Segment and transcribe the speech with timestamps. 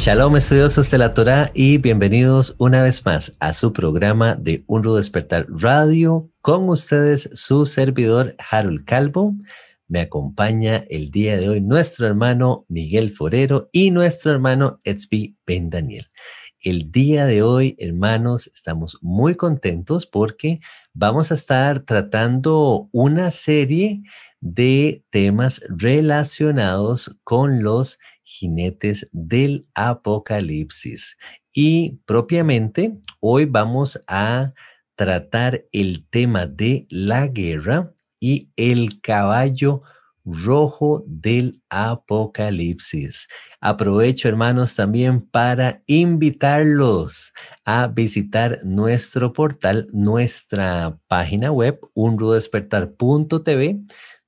[0.00, 4.80] Shalom estudiosos de la Torah y bienvenidos una vez más a su programa de Un
[4.80, 6.30] Despertar Radio.
[6.40, 9.34] Con ustedes su servidor Harold Calvo.
[9.88, 15.68] Me acompaña el día de hoy nuestro hermano Miguel Forero y nuestro hermano Etzbi Ben
[15.68, 16.06] Daniel.
[16.62, 20.60] El día de hoy, hermanos, estamos muy contentos porque
[20.94, 24.00] vamos a estar tratando una serie
[24.40, 27.98] de temas relacionados con los
[28.30, 31.16] jinetes del apocalipsis.
[31.52, 34.52] Y propiamente hoy vamos a
[34.94, 39.82] tratar el tema de la guerra y el caballo
[40.24, 43.26] rojo del apocalipsis.
[43.60, 47.32] Aprovecho, hermanos, también para invitarlos
[47.64, 53.80] a visitar nuestro portal, nuestra página web, unrudespertar.tv,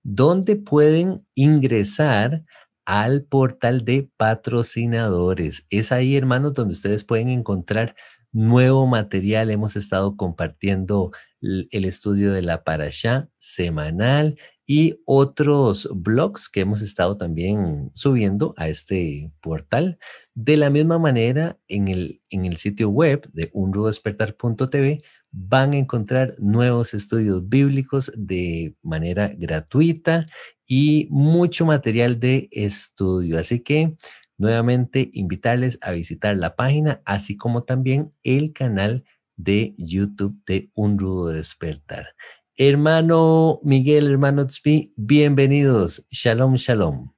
[0.02, 2.44] donde pueden ingresar
[2.84, 5.66] al portal de patrocinadores.
[5.70, 7.94] Es ahí, hermanos, donde ustedes pueden encontrar
[8.32, 9.50] nuevo material.
[9.50, 17.16] Hemos estado compartiendo el estudio de la Parashá semanal y otros blogs que hemos estado
[17.16, 19.98] también subiendo a este portal.
[20.34, 25.02] De la misma manera, en el, en el sitio web de unrudespertar.tv
[25.32, 30.26] van a encontrar nuevos estudios bíblicos de manera gratuita
[30.66, 33.38] y mucho material de estudio.
[33.38, 33.96] Así que
[34.36, 39.04] nuevamente invitarles a visitar la página, así como también el canal
[39.36, 42.14] de YouTube de Un Rudo Despertar.
[42.56, 46.06] Hermano Miguel, hermano Tzpi, bienvenidos.
[46.10, 47.12] Shalom, shalom.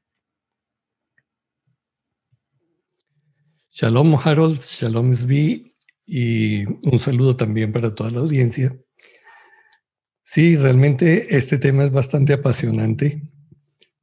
[3.72, 5.73] Shalom Harold, shalom Tzvi
[6.06, 8.76] y un saludo también para toda la audiencia.
[10.22, 13.22] Sí, realmente este tema es bastante apasionante.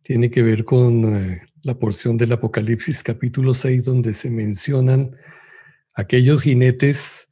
[0.04, 5.16] Tiene que ver con eh, la porción del Apocalipsis capítulo 6 donde se mencionan
[5.94, 7.30] aquellos jinetes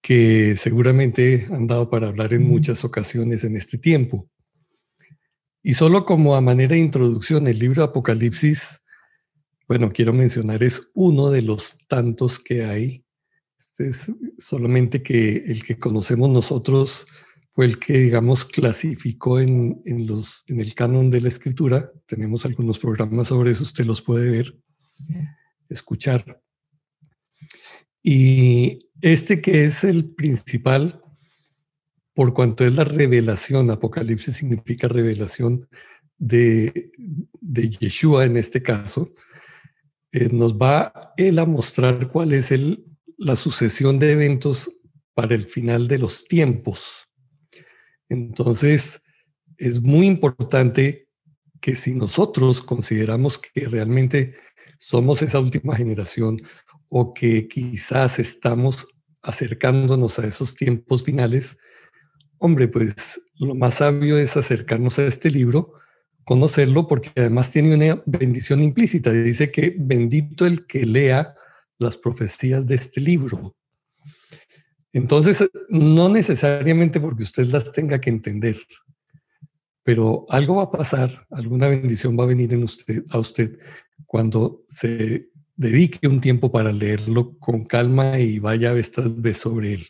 [0.00, 4.30] que seguramente han dado para hablar en muchas ocasiones en este tiempo.
[5.62, 8.80] Y solo como a manera de introducción, el libro Apocalipsis,
[9.66, 13.04] bueno, quiero mencionar, es uno de los tantos que hay.
[13.78, 17.06] Es solamente que el que conocemos nosotros
[17.50, 21.92] fue el que, digamos, clasificó en, en, los, en el canon de la escritura.
[22.06, 24.56] Tenemos algunos programas sobre eso, usted los puede ver,
[25.68, 26.40] escuchar.
[28.02, 31.02] Y este que es el principal,
[32.14, 35.68] por cuanto es la revelación, Apocalipsis significa revelación
[36.16, 36.90] de,
[37.40, 39.12] de Yeshua en este caso,
[40.10, 42.87] eh, nos va él a mostrar cuál es el,
[43.18, 44.70] la sucesión de eventos
[45.12, 47.08] para el final de los tiempos.
[48.08, 49.02] Entonces,
[49.58, 51.08] es muy importante
[51.60, 54.34] que si nosotros consideramos que realmente
[54.78, 56.40] somos esa última generación
[56.88, 58.86] o que quizás estamos
[59.22, 61.58] acercándonos a esos tiempos finales,
[62.38, 65.72] hombre, pues lo más sabio es acercarnos a este libro,
[66.24, 69.10] conocerlo, porque además tiene una bendición implícita.
[69.10, 71.34] Dice que bendito el que lea
[71.78, 73.56] las profecías de este libro.
[74.92, 78.58] Entonces, no necesariamente porque usted las tenga que entender,
[79.82, 83.58] pero algo va a pasar, alguna bendición va a venir en usted, a usted
[84.06, 89.74] cuando se dedique un tiempo para leerlo con calma y vaya vez tras vez sobre
[89.74, 89.86] él.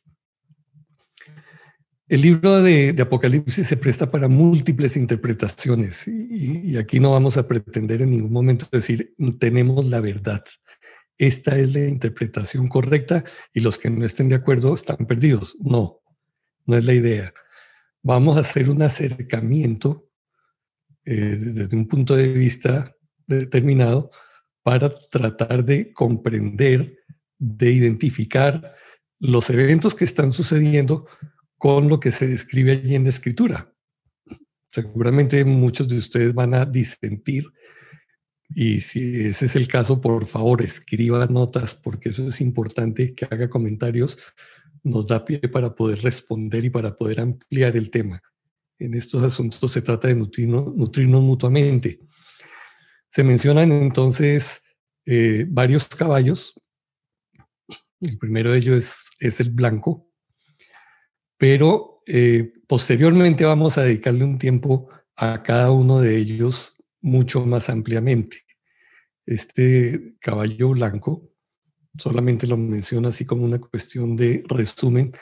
[2.09, 7.47] El libro de, Apocalipsis se presta para múltiples interpretaciones y, y, aquí no vamos a
[7.47, 10.43] pretender en ningún momento decir tenemos la verdad.
[11.19, 15.57] Esta es la interpretación correcta y los que no estén de acuerdo están perdidos.
[15.61, 16.01] No,
[16.65, 17.35] no es la idea.
[18.03, 20.09] Vamos a hacer un acercamiento
[21.05, 22.95] eh, desde un punto de vista
[23.27, 24.13] determinado
[24.63, 26.99] para tratar de comprender,
[27.37, 28.75] de identificar
[29.19, 31.07] los eventos que están sucediendo
[31.57, 33.73] con lo que se describe allí en la escritura.
[34.69, 37.45] Seguramente muchos de ustedes van a disentir
[38.55, 43.27] y si ese es el caso, por favor, escriba notas porque eso es importante, que
[43.27, 44.19] haga comentarios,
[44.83, 48.23] nos da pie para poder responder y para poder ampliar el tema.
[48.79, 52.01] En estos asuntos se trata de nutrirnos, mutuamente.
[53.11, 54.63] Se mencionan entonces
[55.05, 56.55] eh, varios caballos.
[58.01, 60.09] El primero de ellos es, es el blanco,
[61.37, 67.69] pero eh, posteriormente vamos a dedicarle un tiempo a cada uno de ellos mucho más
[67.69, 68.45] ampliamente.
[69.27, 71.31] Este caballo blanco,
[71.99, 75.13] solamente lo menciono así como una cuestión de resumen,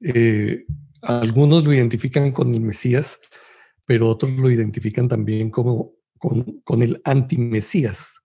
[0.00, 0.64] eh,
[1.02, 3.20] algunos lo identifican con el Mesías,
[3.86, 8.22] pero otros lo identifican también como con, el anti-Mesías.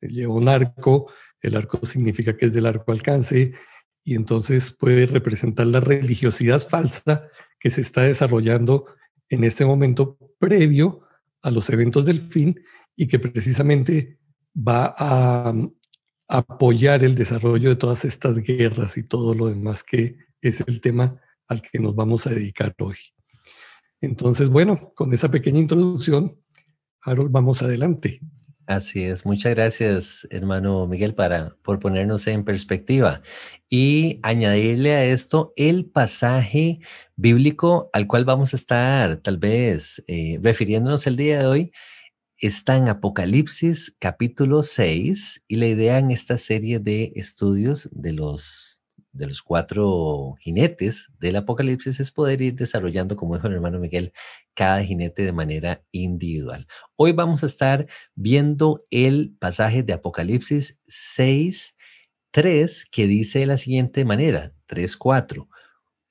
[0.00, 1.10] Lleva un arco,
[1.40, 3.52] el arco significa que es del arco alcance,
[4.04, 7.28] y entonces puede representar la religiosidad falsa
[7.60, 8.86] que se está desarrollando
[9.28, 11.07] en este momento previo
[11.42, 12.60] a los eventos del fin
[12.96, 14.18] y que precisamente
[14.56, 15.52] va a,
[16.30, 21.18] apoyar el desarrollo de todas estas guerras y todo lo demás que es el tema
[21.46, 22.96] al que nos vamos a dedicar hoy.
[24.02, 26.38] Entonces, bueno, con esa pequeña introducción,
[27.00, 28.20] Harold, vamos adelante.
[28.68, 33.22] Así es, muchas gracias, hermano Miguel, para, por ponernos en perspectiva
[33.70, 36.78] y añadirle a esto el pasaje
[37.16, 41.72] bíblico al cual vamos a estar tal vez eh, refiriéndonos el día de hoy.
[42.36, 48.77] Está en Apocalipsis capítulo 6 y la idea en esta serie de estudios de los
[49.18, 54.12] de los cuatro jinetes del Apocalipsis es poder ir desarrollando, como dijo el hermano Miguel,
[54.54, 56.66] cada jinete de manera individual.
[56.96, 61.76] Hoy vamos a estar viendo el pasaje de Apocalipsis 6,
[62.30, 65.48] 3, que dice de la siguiente manera, 3, 4,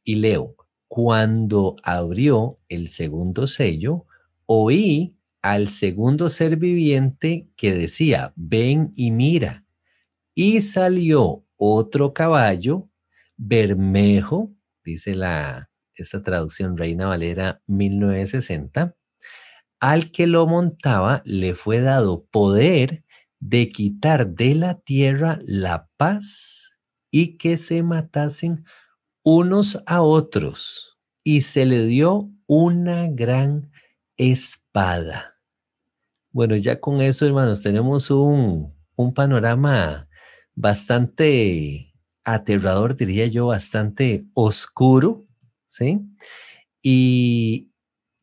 [0.04, 0.56] y leo,
[0.88, 4.06] cuando abrió el segundo sello,
[4.46, 9.66] oí al segundo ser viviente que decía, ven y mira,
[10.36, 12.87] y salió otro caballo
[13.38, 14.54] bermejo,
[14.84, 18.96] dice la, esta traducción Reina Valera 1960,
[19.80, 23.04] al que lo montaba le fue dado poder
[23.40, 26.72] de quitar de la tierra la paz
[27.12, 28.66] y que se matasen
[29.24, 33.72] unos a otros, y se le dio una gran
[34.16, 35.36] espada.
[36.32, 40.08] Bueno, ya con eso, hermanos, tenemos un, un panorama
[40.56, 41.87] bastante
[42.28, 45.26] aterrador, diría yo, bastante oscuro,
[45.70, 46.02] ¿sí?
[46.82, 47.72] Y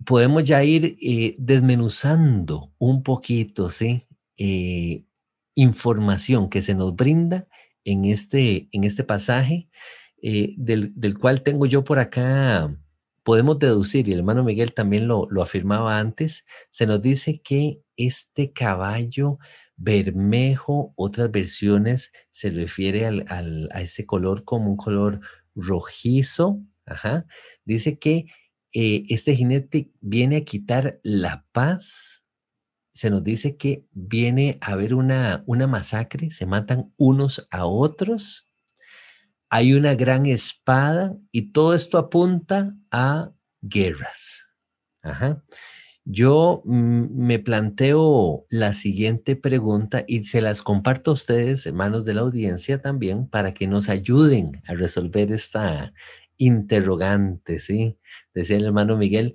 [0.04, 4.02] podemos ya ir eh, desmenuzando un poquito, ¿sí?
[4.36, 5.04] Eh,
[5.54, 7.48] información que se nos brinda
[7.84, 9.70] en este, en este pasaje,
[10.22, 12.76] eh, del, del, cual tengo yo por acá,
[13.22, 17.80] podemos deducir, y el hermano Miguel también lo, lo afirmaba antes, se nos dice que
[17.96, 19.38] este caballo
[19.76, 25.20] Bermejo, otras versiones se refiere a ese color como un color
[25.54, 26.60] rojizo.
[27.64, 28.26] Dice que
[28.72, 32.24] eh, este jinete viene a quitar la paz.
[32.92, 38.48] Se nos dice que viene a haber una, una masacre, se matan unos a otros.
[39.48, 44.44] Hay una gran espada y todo esto apunta a guerras.
[45.02, 45.44] Ajá.
[46.06, 52.14] Yo mm, me planteo la siguiente pregunta y se las comparto a ustedes, hermanos de
[52.14, 55.94] la audiencia, también para que nos ayuden a resolver esta
[56.36, 57.98] interrogante, ¿sí?
[58.34, 59.34] Decía el hermano Miguel,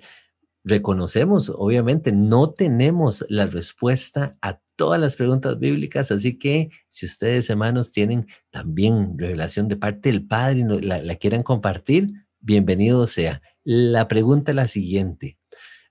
[0.64, 7.50] reconocemos, obviamente, no tenemos la respuesta a todas las preguntas bíblicas, así que si ustedes,
[7.50, 13.42] hermanos, tienen también revelación de parte del Padre y la, la quieran compartir, bienvenido sea.
[13.64, 15.39] La pregunta es la siguiente.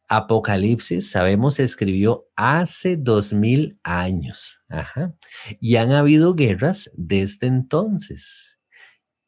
[0.10, 4.60] Apocalipsis, sabemos, se escribió hace dos mil años.
[5.62, 8.60] Y han habido guerras desde entonces.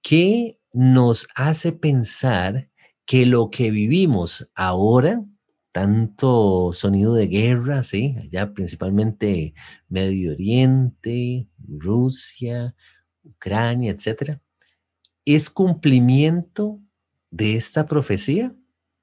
[0.01, 2.71] ¿Qué nos hace pensar
[3.05, 5.23] que lo que vivimos ahora,
[5.71, 8.15] tanto sonido de guerra, ¿sí?
[8.19, 9.53] allá principalmente
[9.87, 12.75] Medio Oriente, Rusia,
[13.23, 14.41] Ucrania, etcétera,
[15.25, 16.79] es cumplimiento
[17.29, 18.55] de esta profecía?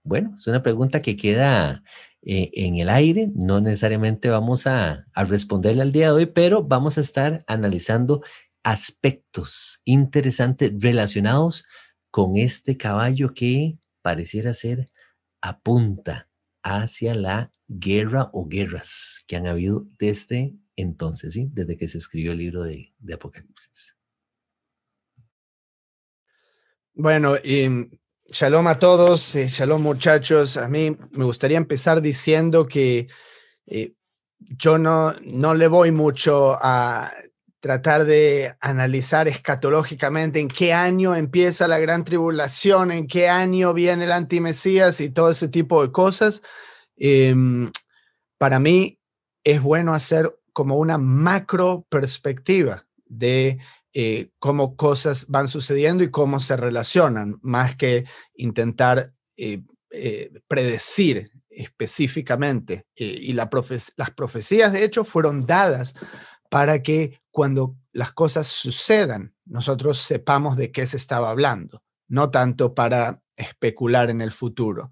[0.08, 1.82] Bueno, es una pregunta que queda
[2.22, 3.28] eh, en el aire.
[3.34, 8.22] No necesariamente vamos a, a responderle al día de hoy, pero vamos a estar analizando
[8.62, 11.66] aspectos interesantes relacionados
[12.10, 14.90] con este caballo que pareciera ser
[15.42, 16.30] apunta
[16.62, 21.50] hacia la guerra o guerras que han habido desde entonces, ¿sí?
[21.52, 23.94] desde que se escribió el libro de, de Apocalipsis.
[26.94, 27.90] Bueno, y
[28.30, 30.58] Shalom a todos, eh, shalom muchachos.
[30.58, 33.08] A mí me gustaría empezar diciendo que
[33.64, 33.94] eh,
[34.38, 37.10] yo no, no le voy mucho a
[37.60, 44.04] tratar de analizar escatológicamente en qué año empieza la gran tribulación, en qué año viene
[44.04, 46.42] el antimesías y todo ese tipo de cosas.
[46.96, 47.72] Em,
[48.36, 49.00] para mí
[49.42, 53.58] es bueno hacer como una macro perspectiva de
[53.94, 58.04] eh, cómo cosas van sucediendo y cómo se relacionan, más que
[58.34, 62.86] intentar eh, eh, predecir específicamente.
[62.94, 63.48] y las
[64.14, 65.94] profecías, de hecho, fueron dadas
[66.50, 72.74] para que cuando las cosas sucedan, nosotros sepamos de qué se estaba hablando, no tanto
[72.74, 74.90] para especular en el futuro.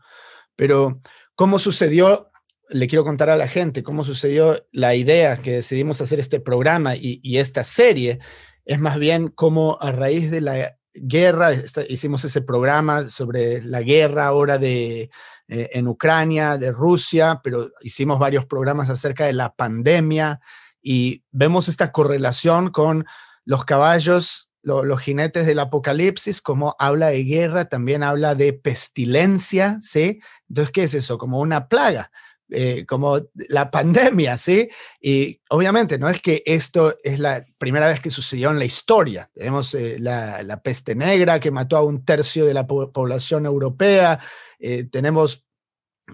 [0.57, 1.01] Pero,
[1.35, 2.31] ¿cómo sucedió?
[2.69, 6.97] Le quiero contar a la gente cómo sucedió la idea que decidimos hacer este programa
[6.97, 8.19] y, esta serie.
[8.67, 11.51] Es más bien como a raíz de la guerra,
[11.89, 15.11] hicimos ese programa sobre la guerra ahora de,
[15.49, 20.41] eh, en Ucrania, de Rusia, pero hicimos varios programas acerca de la pandemia
[20.83, 23.07] y vemos esta correlación con
[23.45, 30.21] los caballos los jinetes del apocalipsis, como habla de guerra, también habla de pestilencia, ¿sí?
[30.49, 31.19] Entonces, ¿qué es eso?
[31.19, 32.11] Como una plaga,
[32.51, 34.69] eh, como la pandemia, ¿sí?
[35.01, 39.31] Y obviamente no es que esto es la primera vez que sucedió en la historia.
[39.35, 44.19] Tenemos eh, la, peste negra que mató a un tercio de la población europea,
[44.59, 45.45] eh, tenemos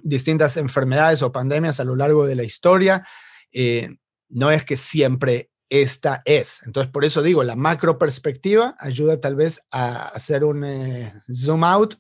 [0.02, 3.06] distintas enfermedades o pandemias a lo largo de la historia.
[4.30, 6.60] no es que siempre esta es.
[6.66, 11.64] Entonces, por eso digo, la macro perspectiva ayuda tal vez a hacer un eh, zoom
[11.64, 11.94] out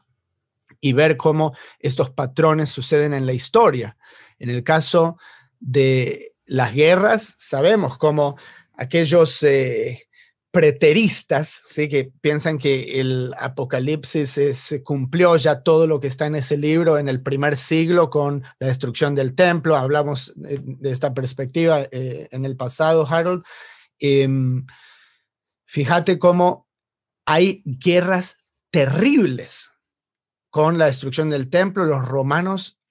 [0.78, 3.96] y ver cómo estos patrones suceden en la historia.
[4.42, 5.18] En el caso
[5.60, 8.36] de las guerras, sabemos cómo
[8.74, 10.08] aquellos eh,
[10.50, 11.88] preteristas, ¿sí?
[11.88, 16.98] que piensan que el apocalipsis se cumplió ya todo lo que está en ese libro
[16.98, 19.76] en el primer siglo con la destrucción del templo.
[19.76, 23.44] Hablamos de, esta perspectiva eh, en el pasado, Harold.
[24.00, 24.66] Em,
[25.66, 26.68] fíjate cómo
[27.26, 29.70] hay guerras terribles
[30.50, 31.84] con la destrucción del templo.
[31.84, 32.81] Los romanos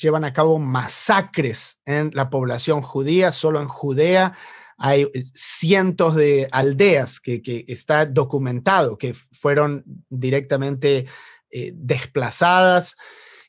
[0.00, 4.34] llevan a cabo masacres en la población judía, solo en Judea
[4.80, 11.06] hay eh, cientos de aldeas que, está documentado que fueron directamente
[11.50, 12.96] eh, desplazadas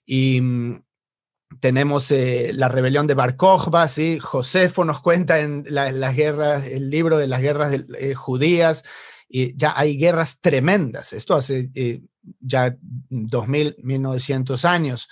[0.05, 0.83] y mm,
[1.61, 4.19] tenemos eh, la rebelión de Bar Kokhba, ¿sí?
[4.19, 7.77] Josefo nos cuenta en las guerras, el libro de las guerras
[8.15, 8.83] judías,
[9.27, 11.11] y ya hay guerras tremendas.
[11.11, 11.69] Esto hace
[12.39, 12.77] ya
[13.09, 15.09] 2000, 1900 años.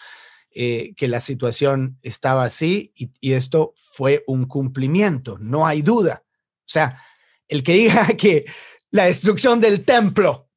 [0.51, 6.23] Eh, que la situación estaba así y, esto fue un cumplimiento, no hay duda.
[6.25, 6.99] O sea,
[7.47, 8.45] el que diga que
[8.89, 10.49] la destrucción del templo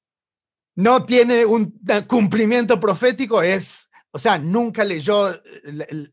[0.76, 5.28] no tiene un cumplimiento profético es, o sea, nunca leyó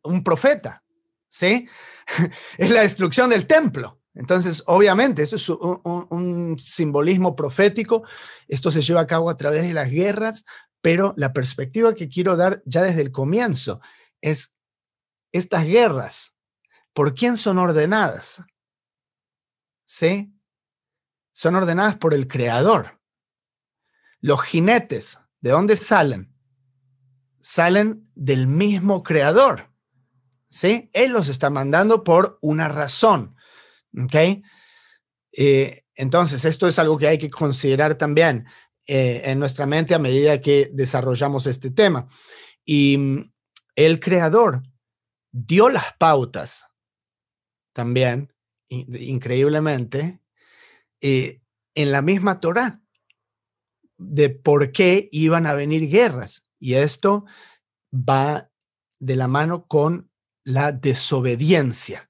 [0.03, 0.83] un profeta,
[1.29, 1.65] ¿sí?
[2.57, 4.01] es la destrucción del templo.
[4.13, 8.03] Entonces, obviamente, eso es un, simbolismo profético.
[8.50, 10.43] Esto se lleva a cabo a través de las guerras,
[10.81, 13.81] pero la perspectiva que quiero dar ya desde el comienzo
[14.21, 14.55] es
[15.31, 16.36] estas guerras,
[16.93, 18.41] ¿por quién son ordenadas?
[19.86, 20.33] ¿Sí?
[21.31, 23.00] Son ordenadas por el creador.
[24.19, 26.36] Los jinetes, ¿de dónde salen?
[27.41, 29.71] Salen del mismo creador.
[30.50, 30.89] ¿Sí?
[30.93, 33.36] Él los está mandando por una razón.
[33.98, 34.43] ¿Ok?
[35.31, 38.48] Eh, entonces, esto es algo que hay que considerar también.
[38.91, 42.08] Eh, en nuestra mente a medida que desarrollamos este tema.
[42.65, 43.31] Y mm,
[43.75, 44.63] el creador
[45.31, 46.74] dio las pautas
[47.72, 48.34] también,
[48.67, 50.22] increíblemente,
[51.01, 51.39] eh,
[51.75, 52.81] en la misma Torah
[54.00, 56.50] de por qué iban a venir guerras.
[56.58, 57.25] Y esto
[57.93, 58.50] va
[58.98, 60.10] de la mano con
[60.43, 62.08] la desobediencia.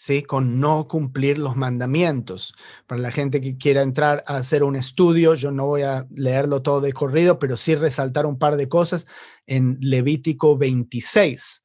[0.00, 0.22] ¿Sí?
[0.22, 2.54] con no cumplir los mandamientos.
[2.86, 6.62] Para la gente que quiera entrar a hacer un estudio, yo no voy a leerlo
[6.62, 9.06] todo de corrido, pero sí resaltar un par de cosas
[9.46, 11.64] en Levítico 26.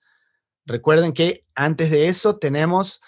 [0.66, 3.00] Recuerden que antes de eso tenemos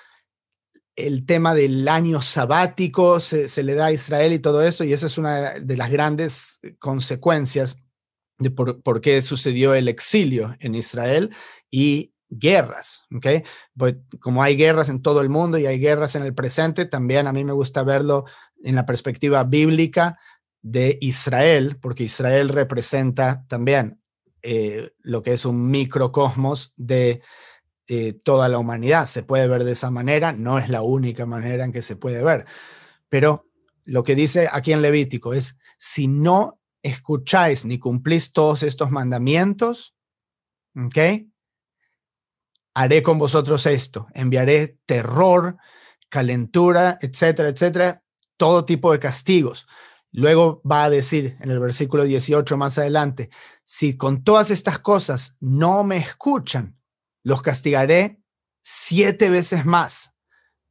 [0.96, 5.08] el tema del año sabático, se, le da a Israel y todo eso, y eso
[5.08, 7.84] es una de las grandes consecuencias
[8.40, 11.36] de por qué sucedió el exilio en Israel
[11.70, 13.28] y guerras, ¿ok?
[13.78, 17.28] Pues como hay guerras en todo el mundo y hay guerras en el presente, también
[17.28, 18.26] a mí me gusta verlo
[18.64, 20.18] en la perspectiva bíblica
[20.62, 24.02] de Israel, porque Israel representa también
[24.42, 27.22] eh, lo que es un microcosmos de
[27.88, 29.06] eh, toda la humanidad.
[29.06, 32.24] Se puede ver de esa manera, no es la única manera en que se puede
[32.24, 32.46] ver,
[33.10, 33.46] pero
[33.86, 39.96] lo que dice aquí en Levítico es, si no escucháis ni cumplís todos estos mandamientos,
[40.76, 40.98] ¿ok?
[42.78, 45.58] Haré con vosotros esto, enviaré terror,
[46.10, 48.04] calentura, etcétera, etcétera,
[48.38, 49.66] todo tipo de castigos.
[50.12, 53.32] Luego va a decir en el versículo 18 más adelante,
[53.66, 56.80] si con todas estas cosas no me escuchan,
[57.24, 58.22] los castigaré
[58.62, 60.16] siete veces más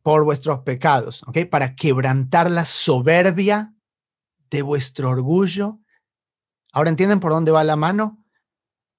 [0.05, 1.39] por vuestros pecados, ¿ok?
[1.51, 3.75] Para quebrantar la soberbia
[4.49, 5.81] de vuestro orgullo.
[6.73, 8.25] Ahora entienden por dónde va la mano.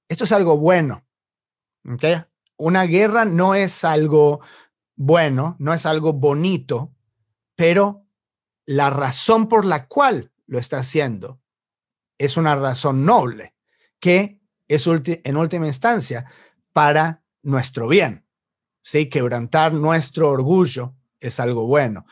[0.10, 1.08] esto es algo bueno.
[1.90, 2.18] ¿okay?
[2.58, 4.42] Una guerra no es algo
[4.96, 6.94] bueno, no es algo bonito,
[7.56, 8.06] pero
[8.66, 11.40] la razón por la cual lo está haciendo
[12.18, 13.54] es una razón noble,
[14.00, 16.26] que es en última instancia
[16.74, 18.26] para nuestro bien.
[18.82, 19.08] ¿sí?
[19.08, 22.06] Quebrantar nuestro orgullo es algo bueno.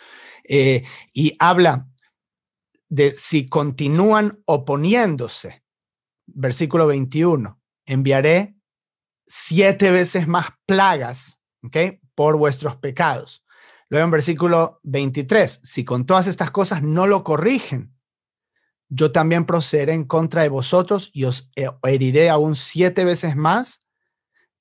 [0.44, 0.84] Eh,
[1.14, 1.90] y habla
[2.88, 5.64] de si continúan oponiéndose.
[6.28, 8.55] Versículo 21, enviaré
[9.28, 12.00] siete veces más plagas ¿okay?
[12.16, 13.44] por vuestros pecados.
[13.90, 17.96] Luego en versículo 23, si con todas estas cosas no lo corrigen,
[18.90, 21.52] yo también procederé en contra de vosotros y os
[21.84, 23.88] heriré aún siete veces más,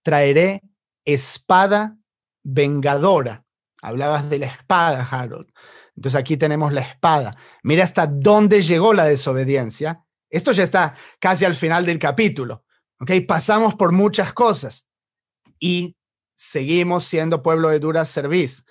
[0.03, 0.63] traeré
[1.05, 1.99] espada
[2.43, 3.45] vengadora.
[3.83, 5.53] Hablabas de la espada, Harold.
[5.97, 7.37] Entonces aquí tenemos la espada.
[7.63, 10.05] Mira hasta dónde llegó la desobediencia.
[10.31, 12.65] Esto ya está casi al final del capítulo.
[13.05, 13.27] ¿Ok?
[13.29, 14.89] Pasamos por muchas cosas
[15.59, 15.97] y
[16.33, 18.65] seguimos siendo pueblo de dura cerviz.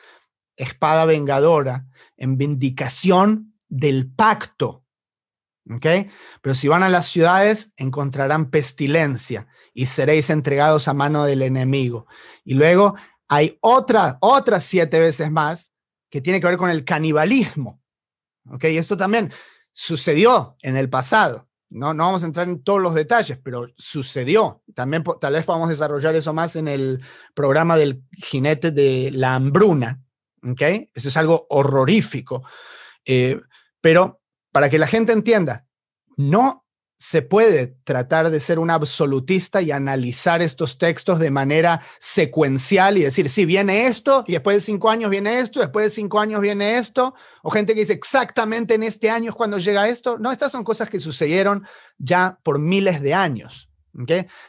[0.56, 1.86] Espada vengadora
[2.18, 4.86] en vindicación del pacto.
[5.70, 5.86] ¿ok?
[6.42, 12.08] Pero si van a las ciudades, encontrarán pestilencia y seréis entregados a mano del enemigo.
[12.44, 12.96] Y luego
[13.28, 15.74] hay otra, otras siete veces más
[16.10, 17.82] que tiene que ver con el canibalismo.
[18.50, 18.66] ¿Ok?
[18.66, 19.32] Y esto también
[19.72, 21.48] sucedió en el pasado.
[21.74, 24.62] No, no vamos a entrar en todos los detalles, pero sucedió.
[24.75, 27.03] También tal vez podamos desarrollar eso más en el
[27.34, 30.03] programa del jinete de la hambruna.
[30.48, 30.62] ¿Ok?
[30.94, 32.44] Eso es algo horrorífico.
[33.06, 33.42] Eh,
[33.82, 35.65] pero para que la gente entienda,
[36.15, 36.62] no
[36.98, 43.02] se puede tratar de ser un absolutista y analizar estos textos de manera secuencial y
[43.02, 46.40] decir, sí, viene esto, y después de cinco años viene esto, después de cinco años
[46.40, 50.18] viene esto, o gente que dice exactamente en este año es cuando llega esto.
[50.18, 51.66] No, estas son cosas que sucedieron
[51.98, 53.70] ya por miles de años.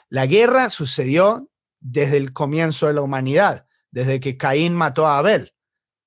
[0.08, 5.54] La guerra sucedió desde el comienzo de la humanidad, desde que Caín mató a Abel,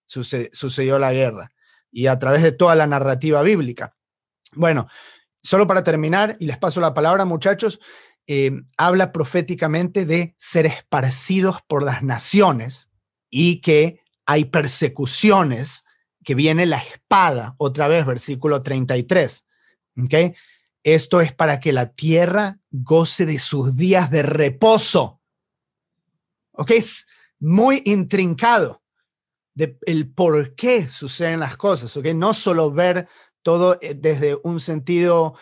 [0.06, 1.52] sucedió la guerra,
[1.92, 3.96] y a través de toda la narrativa bíblica.
[4.54, 4.88] Bueno,
[5.48, 7.80] Solo para terminar, y les paso la palabra, muchachos,
[8.28, 12.92] eh, habla proféticamente de ser esparcidos por las naciones
[13.30, 15.86] y que hay persecuciones,
[16.26, 19.48] que viene la espada, otra vez, versículo 33.
[20.04, 20.34] ¿okay?
[20.84, 25.22] Esto es para que la tierra goce de sus días de reposo.
[26.52, 26.72] ¿Ok?
[26.72, 27.08] Es
[27.40, 28.84] muy intrincado
[29.54, 31.96] de el por qué suceden las cosas.
[31.96, 32.08] ¿Ok?
[32.08, 33.08] No solo ver
[33.48, 35.36] todo eh, desde un sentido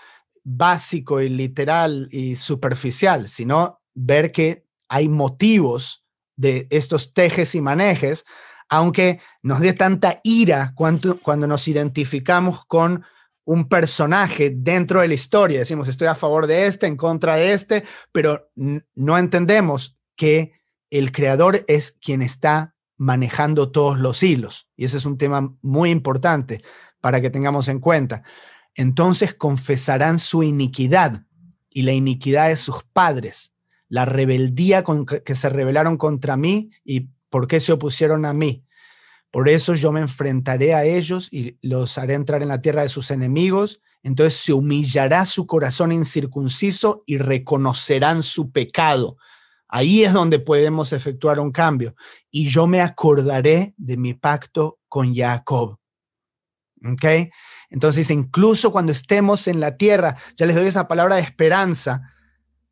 [0.43, 8.23] básico y literal y superficial, sino ver que hay motivos de estos tejes y manejes,
[8.69, 13.03] aunque nos dé tanta ira cuando, cuando nos identificamos con
[13.43, 15.57] un personaje dentro de la historia.
[15.57, 20.51] Decimos, estoy a favor de este, en contra de este, pero no entendemos que
[20.91, 24.69] el creador es quien está manejando todos los hilos.
[24.77, 26.61] Y ese es un tema muy importante
[27.05, 28.23] para que tengamos en cuenta.
[28.73, 31.21] Entonces confesarán su iniquidad
[31.69, 33.53] y la iniquidad de sus padres,
[33.89, 38.65] la rebeldía con que se rebelaron contra mí y por qué se opusieron a mí.
[39.29, 42.89] Por eso yo me enfrentaré a ellos y los haré entrar en la tierra de
[42.89, 43.81] sus enemigos.
[44.01, 49.17] Entonces se humillará su corazón incircunciso y reconocerán su pecado.
[49.67, 51.95] Ahí es donde podemos efectuar un cambio.
[52.31, 55.77] Y yo me acordaré de mi pacto con Jacob
[56.91, 57.31] ¿Ok?
[57.69, 62.13] Entonces, incluso cuando estemos en la tierra, ya les doy esa palabra de esperanza,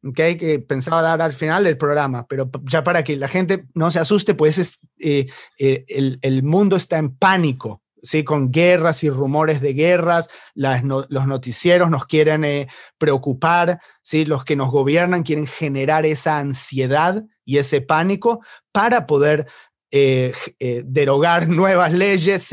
[0.04, 0.16] ¿ok?
[0.16, 4.00] Que pensaba dar al final del programa, pero ya para que la gente no se
[4.00, 5.86] asuste, pues es, eh, eh,
[6.22, 8.24] el, mundo está en pánico, ¿sí?
[8.24, 14.26] Con guerras y rumores de guerras, los noticieros nos quieren eh, preocupar, ¿sí?
[14.26, 19.48] Los que nos gobiernan quieren generar esa ansiedad y ese pánico para poder
[19.96, 22.50] eh, eh, derogar nuevas leyes.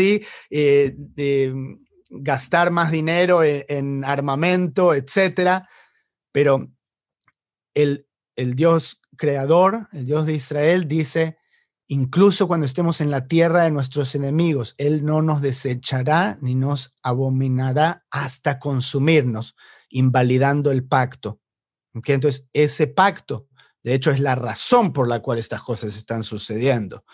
[0.50, 0.94] Eh,
[2.10, 5.66] gastar más dinero en, armamento, etcétera.
[6.32, 6.70] Pero
[7.72, 11.38] el, el Dios creador, el Dios de Israel, dice,
[11.86, 16.94] incluso cuando estemos en la tierra de nuestros enemigos, Él no nos desechará ni nos
[17.02, 19.56] abominará hasta consumirnos,
[19.88, 21.40] invalidando el pacto.
[21.94, 23.48] Entonces, ese pacto,
[23.82, 27.04] de hecho, es la razón por la cual estas cosas están sucediendo.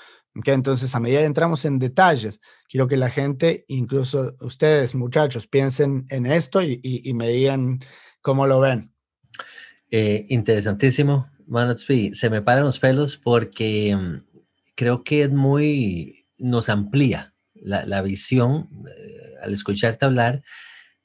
[0.45, 6.07] Entonces, a medida que entramos en detalles, quiero que la gente, incluso ustedes, muchachos, piensen
[6.11, 7.81] en esto y, me digan
[8.21, 8.93] cómo lo ven.
[9.91, 12.15] Eh, interesantísimo, Manotsby.
[12.15, 14.25] Se me paran los pelos porque mm,
[14.75, 20.43] creo que es muy, nos amplía la, visión eh, al escucharte hablar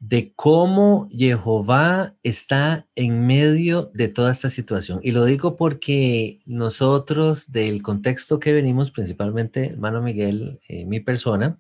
[0.02, 5.00] de cómo Jehová está en medio de toda esta situación.
[5.04, 11.60] Y lo digo porque nosotros, del contexto que venimos, principalmente, hermano Miguel, eh, mi persona,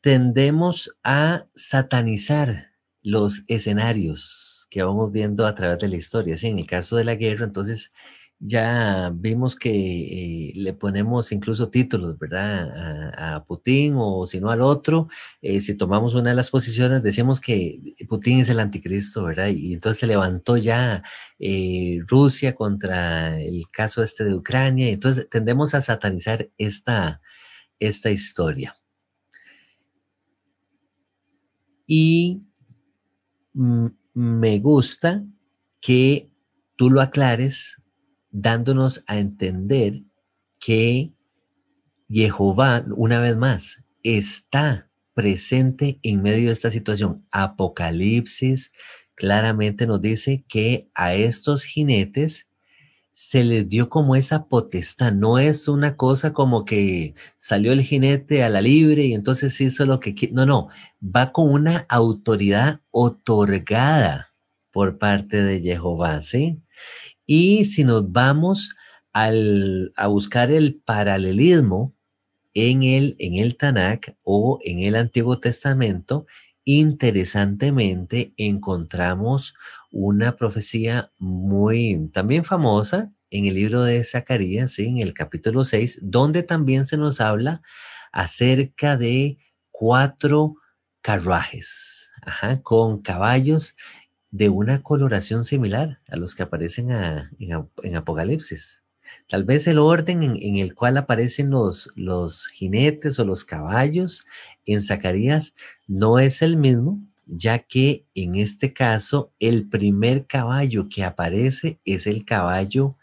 [0.00, 2.72] tendemos a satanizar
[3.02, 6.34] los escenarios que vamos viendo a través de la historia.
[6.42, 7.92] en el caso de la guerra, entonces
[8.44, 13.36] ya vimos que eh, le ponemos incluso títulos, ¿verdad?
[13.36, 15.08] A, Putin o si no al otro.
[15.42, 19.48] Eh, si tomamos una de las posiciones, decimos que Putin es el anticristo, ¿verdad?
[19.48, 21.04] Y, entonces se levantó ya
[21.38, 24.90] eh, Rusia contra el caso este de Ucrania.
[24.90, 27.20] Y entonces tendemos a satanizar esta,
[27.78, 28.76] esta historia.
[31.86, 32.42] Y
[33.52, 35.24] me gusta
[35.80, 36.28] que
[36.76, 37.81] tú lo aclares
[38.32, 40.02] dándonos a entender
[40.58, 41.12] que
[42.10, 47.26] Jehová, una vez más, está presente en medio de esta situación.
[47.30, 48.72] Apocalipsis
[49.14, 52.48] claramente nos dice que a estos jinetes
[53.12, 55.12] se les dio como esa potestad.
[55.12, 59.84] No es una cosa como que salió el jinete a la libre y entonces hizo
[59.84, 60.34] lo que quiere.
[60.34, 60.68] No, no,
[61.02, 64.32] va con una autoridad otorgada
[64.70, 66.62] por parte de Jehová, ¿sí?
[67.26, 68.74] Y si nos vamos
[69.12, 71.94] al, a buscar el paralelismo
[72.54, 76.26] en el, en el Tanakh o en el Antiguo Testamento,
[76.64, 79.54] interesantemente encontramos
[79.90, 86.42] una profecía muy también famosa en el libro de Zacarías, en el capítulo 6, donde
[86.42, 87.62] también se nos habla
[88.12, 89.38] acerca de
[89.70, 90.56] cuatro
[91.00, 92.10] carruajes,
[92.62, 93.74] con caballos
[94.32, 98.82] de una coloración similar a los que aparecen en, Apocalipsis.
[99.28, 104.24] Tal vez el orden en, el cual aparecen los, los jinetes o los caballos
[104.64, 105.54] en Zacarías
[105.86, 112.06] no es el mismo, ya que en este caso el primer caballo que aparece es
[112.06, 112.96] el caballo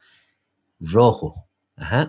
[0.80, 1.48] rojo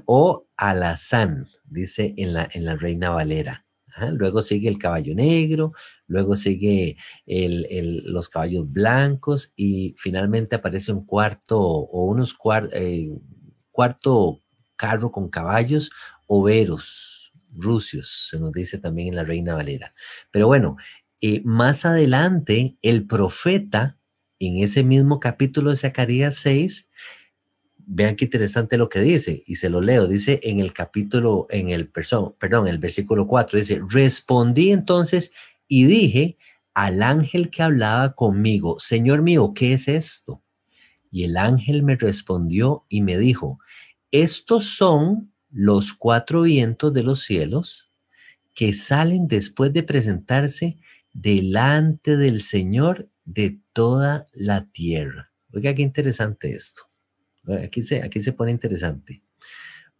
[0.06, 3.66] o alazán, dice en la, en la Reina Valera.
[4.12, 5.72] Luego sigue el caballo negro,
[6.07, 12.37] luego sigue los caballos blancos y finalmente aparece un cuarto o unos
[12.72, 13.11] eh,
[13.70, 14.42] cuarto
[14.76, 15.90] carro con caballos
[16.26, 19.94] overos, rusios, se nos dice también en la Reina Valera.
[20.31, 20.76] Pero bueno,
[21.20, 23.98] eh, más adelante el profeta
[24.38, 26.88] en ese mismo capítulo de Zacarías 6
[27.92, 30.07] Vean qué interesante lo que dice, y se lo leo.
[30.07, 35.33] Dice en el capítulo, en el, perdón, el versículo 4, dice, respondí entonces
[35.66, 36.38] y dije
[36.72, 40.40] al ángel que hablaba conmigo, Señor mío, ¿qué es esto?
[41.11, 43.59] Y el ángel me respondió y me dijo,
[44.12, 47.90] estos son los cuatro vientos de los cielos
[48.55, 50.76] que salen después de presentarse
[51.12, 55.33] delante del Señor de toda la tierra.
[55.53, 56.89] Oiga, qué interesante esto.
[57.54, 59.22] Aquí se, aquí se pone interesante.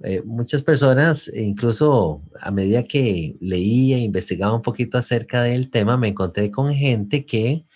[0.03, 5.99] Eh, muchas personas, incluso a medida que leía e investigaba un poquito acerca del tema,
[5.99, 7.67] me encontré con gente que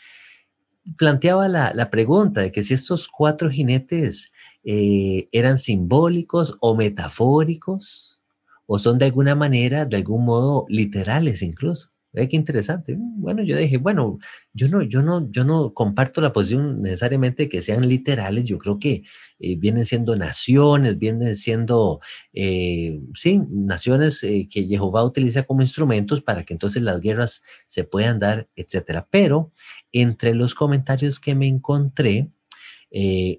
[0.96, 4.32] planteaba la, pregunta de que si estos cuatro jinetes
[4.64, 8.22] eh, eran simbólicos o metafóricos,
[8.66, 11.93] o son de alguna manera, de algún modo, literales incluso.
[12.14, 12.96] Ve qué interesante.
[12.96, 14.18] Bueno, yo dije, bueno,
[14.52, 18.44] yo no, yo no, yo no comparto la posición necesariamente que sean literales.
[18.44, 19.02] Yo creo que
[19.40, 22.00] eh, vienen siendo naciones, vienen siendo,
[22.32, 27.82] eh, sí, naciones eh, que Jehová utiliza como instrumentos para que entonces las guerras se
[27.82, 29.08] puedan dar, etcétera.
[29.10, 29.52] Pero
[29.90, 32.30] entre los comentarios que me encontré,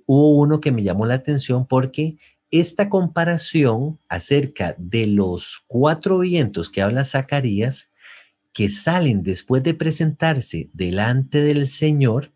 [0.05, 2.17] hubo uno que me llamó la atención porque
[2.51, 7.89] esta comparación acerca de los cuatro vientos que habla Zacarías
[8.55, 12.31] que salen después de presentarse delante del Señor,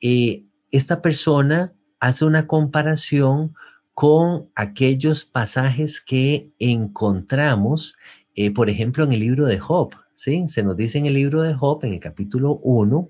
[0.00, 3.54] eh, esta persona hace una comparación
[3.94, 7.94] con aquellos pasajes que encontramos,
[8.34, 9.94] eh, por ejemplo, en el libro de Job.
[10.16, 10.48] ¿sí?
[10.48, 13.08] Se nos dice en el libro de Job, en el capítulo 1,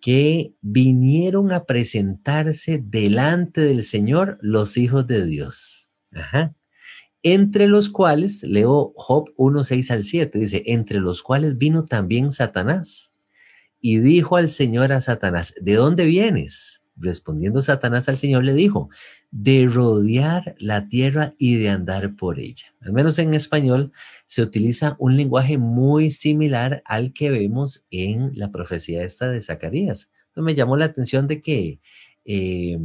[0.00, 5.88] que vinieron a presentarse delante del Señor los hijos de Dios.
[6.12, 6.52] Ajá
[7.22, 12.30] entre los cuales, leo Job 1, 6 al 7, dice, entre los cuales vino también
[12.30, 13.12] Satanás.
[13.80, 16.82] Y dijo al Señor a Satanás, ¿de dónde vienes?
[16.96, 18.90] Respondiendo Satanás al Señor le dijo,
[19.30, 22.74] de rodear la tierra y de andar por ella.
[22.80, 23.92] Al menos en español
[24.26, 30.10] se utiliza un lenguaje muy similar al que vemos en la profecía esta de Zacarías.
[30.28, 31.80] Entonces me llamó la atención de que
[32.24, 32.78] eh,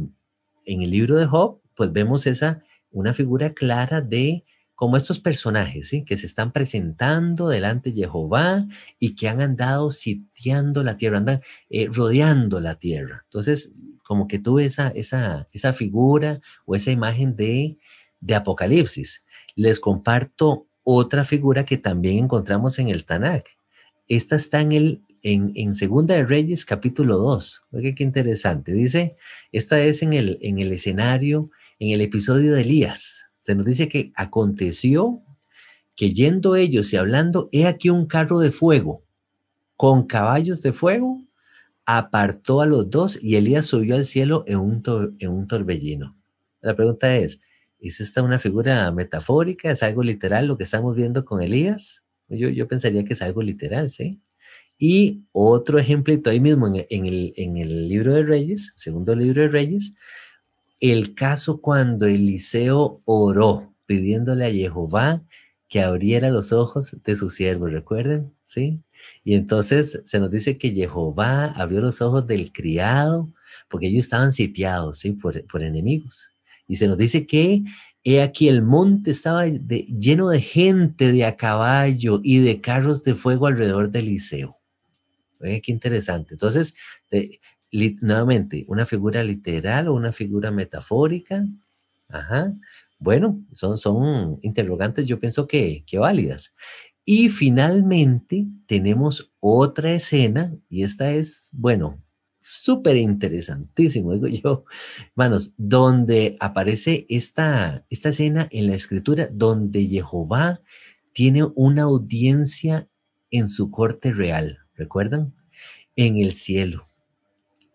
[0.64, 2.62] en el libro de Job, pues vemos esa
[2.98, 6.04] una figura clara de como estos personajes, ¿sí?
[6.04, 8.66] Que se están presentando delante de Jehová
[8.98, 13.22] y que han andado sitiando la tierra, andan eh, rodeando la tierra.
[13.24, 13.72] Entonces,
[14.04, 17.78] como que tuve esa, esa, esa figura o esa imagen de,
[18.20, 19.24] de Apocalipsis.
[19.54, 23.46] Les comparto otra figura que también encontramos en el Tanakh.
[24.08, 27.62] Esta está en el en, en, Segunda de Reyes, capítulo 2.
[27.72, 28.72] Oiga, qué interesante.
[28.72, 29.16] Dice,
[29.50, 33.26] esta es en el, en el escenario, en el episodio de Elías.
[33.38, 35.22] Se nos dice que aconteció
[35.94, 39.06] que yendo ellos y hablando, he aquí un carro de fuego
[39.76, 41.22] con caballos de fuego
[41.84, 44.82] apartó a los dos y Elías subió al cielo en un,
[45.18, 46.16] en un torbellino.
[46.60, 47.40] La pregunta es,
[47.78, 49.70] ¿es esta una figura metafórica?
[49.70, 52.04] ¿Es algo literal lo que estamos viendo con Elías?
[52.28, 54.20] Yo, yo pensaría que es algo literal, ¿sí?
[54.78, 59.42] Y otro ejemplito ahí mismo en, en, el, en el libro de Reyes, segundo libro
[59.42, 59.94] de Reyes,
[60.80, 65.22] el caso cuando Eliseo oró pidiéndole a Jehová
[65.68, 68.32] que abriera los ojos de su siervo, ¿recuerden?
[68.44, 68.80] ¿Sí?
[69.24, 73.32] Y entonces se nos dice que Jehová abrió los ojos del criado,
[73.68, 75.12] porque ellos estaban sitiados, ¿sí?
[75.12, 76.30] Por, por enemigos.
[76.68, 77.62] Y se nos dice que
[78.04, 83.14] he aquí el monte estaba lleno de gente de a caballo y de carros de
[83.14, 84.58] fuego alrededor de Eliseo.
[85.40, 86.34] qué interesante.
[86.34, 86.76] Entonces,
[87.72, 91.44] nuevamente, una figura literal o una figura metafórica.
[92.08, 92.54] Ajá.
[92.98, 96.54] Bueno, son, son interrogantes, yo pienso que, que válidas.
[97.04, 102.02] Y finalmente tenemos otra escena, y esta es, bueno,
[102.40, 104.64] súper interesantísimo, digo yo,
[105.10, 110.60] hermanos, donde aparece esta, esta escena en la escritura, donde Jehová
[111.12, 112.88] tiene una audiencia
[113.30, 115.34] en su corte real, ¿recuerdan?
[115.96, 116.85] En el cielo,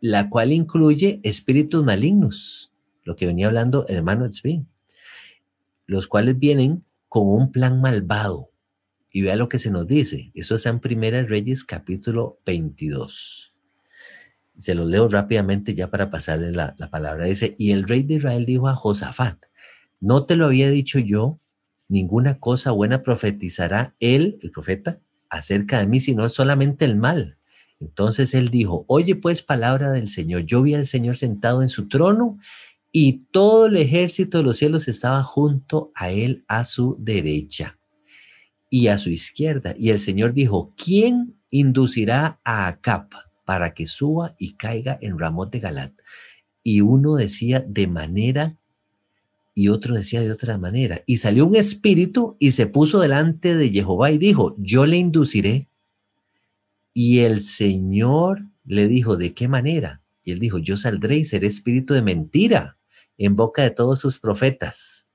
[0.01, 4.65] la cual incluye espíritus malignos, lo que venía hablando el hermano Tzvi,
[5.85, 8.49] los cuales vienen con un plan malvado
[9.11, 10.31] y vea lo que se nos dice.
[10.33, 13.53] Eso está en Primera Reyes capítulo 22.
[14.57, 17.25] Se lo leo rápidamente ya para pasarle la, la palabra.
[17.25, 19.37] Dice, y el rey de Israel dijo a Josafat,
[19.99, 21.39] no te lo había dicho yo,
[21.87, 27.37] ninguna cosa buena profetizará él, el profeta, acerca de mí, sino solamente el mal.
[27.81, 31.87] Entonces él dijo, oye pues palabra del Señor, yo vi al Señor sentado en su
[31.87, 32.37] trono
[32.91, 37.77] y todo el ejército de los cielos estaba junto a él a su derecha
[38.69, 39.73] y a su izquierda.
[39.77, 43.13] Y el Señor dijo, ¿quién inducirá a Acap
[43.45, 45.93] para que suba y caiga en Ramot de Galat?
[46.63, 48.57] Y uno decía de manera
[49.53, 51.03] y otro decía de otra manera.
[51.05, 55.67] Y salió un espíritu y se puso delante de Jehová y dijo, yo le induciré.
[56.93, 60.01] Y el Señor le dijo, ¿de qué manera?
[60.23, 62.77] Y él dijo, yo saldré y seré espíritu de mentira
[63.17, 65.07] en boca de todos sus profetas.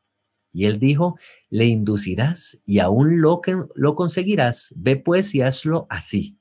[0.53, 1.19] Y él dijo,
[1.51, 4.73] le inducirás y aún lo, que, lo conseguirás.
[4.77, 6.39] Ve pues y hazlo así.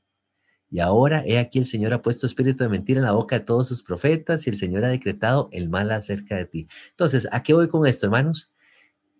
[0.72, 3.46] Y ahora he aquí el Señor ha puesto espíritu de mentira en la boca de
[3.46, 6.68] todos sus profetas y el Señor ha decretado el mal acerca de ti.
[6.92, 8.52] Entonces, ¿a qué voy con esto, hermanos?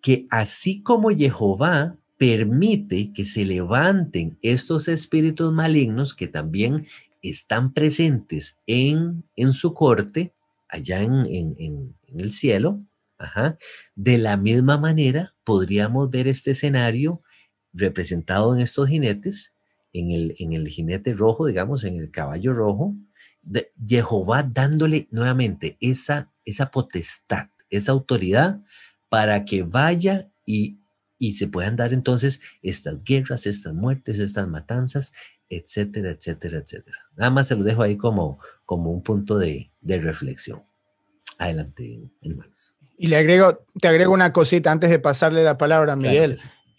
[0.02, 6.88] Que así como Jehová permite que se levanten estos espíritus malignos que también
[7.22, 10.34] están presentes en, en su corte,
[10.70, 11.26] allá en,
[11.58, 12.82] en, el cielo,
[13.96, 17.22] de la misma manera, podríamos ver este escenario
[17.74, 19.54] representado en estos jinetes,
[19.92, 22.96] en el, en el jinete rojo, digamos, en el caballo rojo,
[23.42, 28.62] de Jehová dándole nuevamente esa, esa potestad, esa autoridad
[29.10, 30.80] para que vaya y,
[31.26, 35.12] y se puedan dar entonces estas guerras, estas muertes, estas matanzas,
[35.50, 37.00] etcétera, etcétera, etcétera.
[37.16, 40.64] Nada más se lo dejo ahí como, como un punto de, de reflexión.
[41.40, 42.78] Adelante, hermanos.
[42.96, 46.36] Y le agrego, te agrego una cosita antes de pasarle la palabra a Miguel.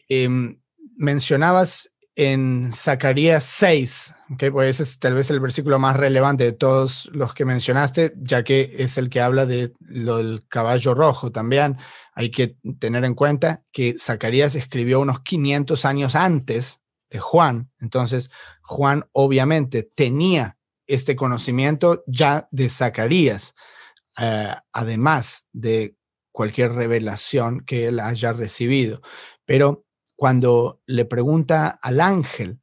[0.09, 0.61] Em,
[0.97, 6.53] mencionabas en Zacarías 6, que pues ese es tal vez el versículo más relevante de
[6.53, 11.31] todos los que mencionaste, ya que es el que habla de lo del caballo rojo
[11.31, 11.77] también.
[12.15, 18.31] Hay que tener en cuenta que Zacarías escribió unos 500 años antes de Juan, entonces
[18.63, 23.55] Juan obviamente tenía este conocimiento ya de Zacarías,
[24.19, 25.97] eh, además de
[26.33, 29.03] cualquier revelación que él haya recibido.
[29.45, 29.86] Pero
[30.17, 32.59] cuando le pregunta al ángel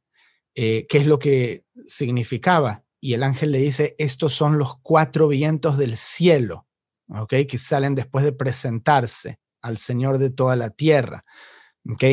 [0.54, 5.28] eh, qué es lo que significaba, y el ángel le dice, estos son los cuatro
[5.28, 6.66] vientos del cielo,
[7.08, 7.34] ¿ok?
[7.46, 11.24] Que salen después de presentarse al Señor de toda la tierra,
[11.86, 12.04] ¿ok?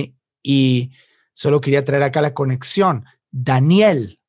[0.43, 0.91] Y
[1.33, 3.05] solo quería traer acá la conexión.
[3.31, 4.19] Daniel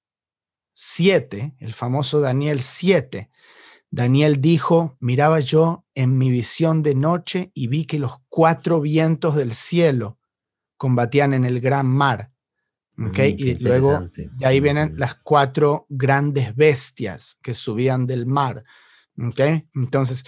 [0.74, 3.28] 7, el famoso Daniel 7,
[3.90, 9.34] Daniel dijo, miraba yo en mi visión de noche y vi que los cuatro vientos
[9.34, 10.18] del cielo
[10.82, 12.32] combatían en el Gran Mar.
[12.98, 13.34] ¿okay?
[13.34, 18.64] Mm, y luego de ahí vienen las cuatro grandes bestias que subían del mar.
[19.16, 19.68] ¿okay?
[19.76, 20.24] Entonces,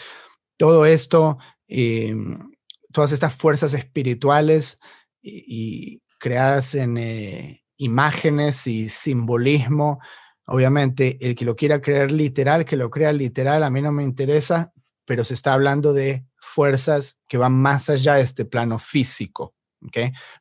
[0.57, 2.53] todo esto, em,
[2.93, 4.79] todas estas fuerzas espirituales
[5.21, 9.99] y, creadas en eh, imágenes y simbolismo,
[10.47, 14.05] obviamente el que lo quiera creer literal, que lo crea literal, a mí no me
[14.05, 14.73] interesa,
[15.05, 19.53] pero se está hablando de fuerzas que van más allá de este plano físico.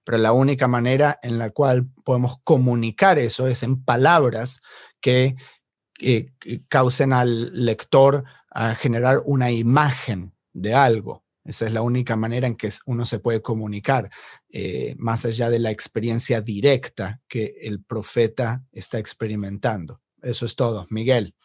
[0.03, 4.61] Pero la única manera en la cual podemos comunicar eso es en palabras
[5.01, 5.35] que,
[6.67, 11.23] causen al lector a generar una imagen de algo.
[11.45, 14.09] Esa es la única manera en que uno se puede comunicar,
[14.49, 20.01] eh, más allá de la experiencia directa que el profeta está experimentando.
[20.21, 20.87] Eso es todo.
[20.89, 21.35] Miguel.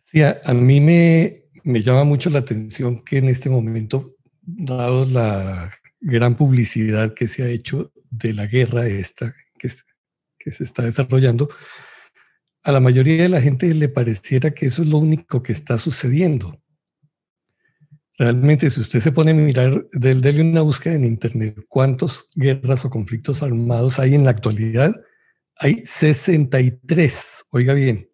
[0.00, 5.04] Sí, a, a mí me, me llama mucho la atención que en este momento, dado
[5.04, 5.70] la
[6.02, 9.70] gran publicidad que se ha hecho de la guerra esta que,
[10.50, 11.48] se está desarrollando,
[12.64, 15.78] a la mayoría de la gente le pareciera que eso es lo único que está
[15.78, 16.60] sucediendo.
[18.18, 22.90] Realmente, si usted se pone a mirar, déle una búsqueda en Internet, cuántas guerras o
[22.90, 24.94] conflictos armados hay en la actualidad,
[25.56, 28.10] hay 63, oiga bien,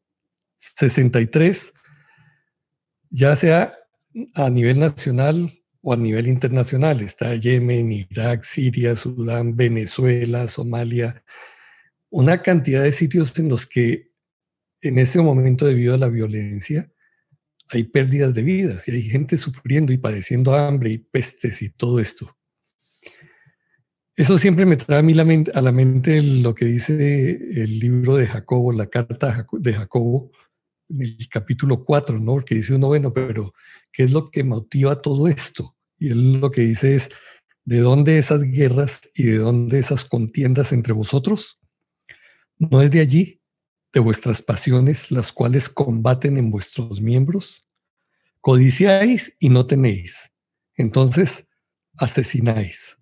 [0.59, 1.72] 63,
[3.11, 3.74] ya sea
[4.35, 5.58] a nivel nacional
[5.92, 7.01] a nivel internacional.
[7.01, 11.24] Está Yemen, Irak, Siria, Sudán, Venezuela, Somalia,
[12.11, 14.12] una cantidad de sitios en los que
[14.81, 16.90] en ese momento debido a la violencia
[17.70, 22.01] hay pérdidas de vidas y hay gente sufriendo y padeciendo hambre y pestes y todo
[22.01, 22.35] esto.
[24.16, 25.12] Eso siempre me trae a mí
[25.55, 30.33] a la mente lo que dice el libro de Jacobo, la carta de Jacobo,
[30.88, 32.33] en el capítulo 4, ¿no?
[32.33, 33.55] Porque dice uno, bueno, pero
[33.92, 35.77] ¿qué es lo que motiva todo esto?
[35.98, 37.11] Y él lo que dice es,
[37.64, 41.58] ¿de dónde esas guerras y de dónde esas contiendas entre vosotros?
[42.58, 43.40] ¿No es de allí,
[43.92, 47.66] de vuestras pasiones, las cuales combaten en vuestros miembros?
[48.40, 50.32] Codiciáis y no tenéis.
[50.76, 51.48] Entonces
[51.96, 52.96] asesináis.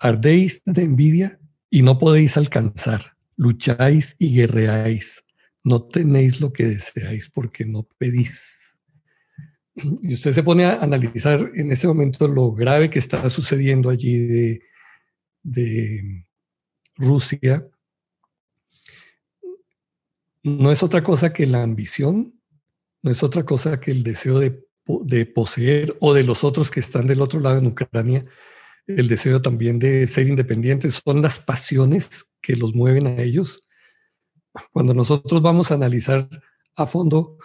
[0.00, 3.16] Ardéis de envidia y no podéis alcanzar.
[3.36, 5.24] Lucháis y guerreáis
[5.68, 8.67] no tenéis lo que deseáis porque no pedís.
[10.02, 14.16] Y usted se pone a analizar en ese momento lo grave que está sucediendo allí
[14.18, 14.62] de,
[15.42, 16.24] de
[16.96, 17.66] Rusia.
[20.42, 22.40] No es otra cosa que la ambición,
[23.02, 24.64] no es otra cosa que el deseo de,
[25.04, 28.24] de poseer o de los otros que están del otro lado en Ucrania,
[28.86, 33.64] el deseo también de ser independientes, son las pasiones que los mueven a ellos
[34.72, 36.28] cuando nosotros vamos a analizar
[36.76, 37.36] a fondo,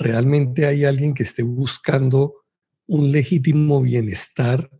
[0.00, 2.34] realmente hay alguien que esté buscando
[2.86, 4.70] un legítimo bienestar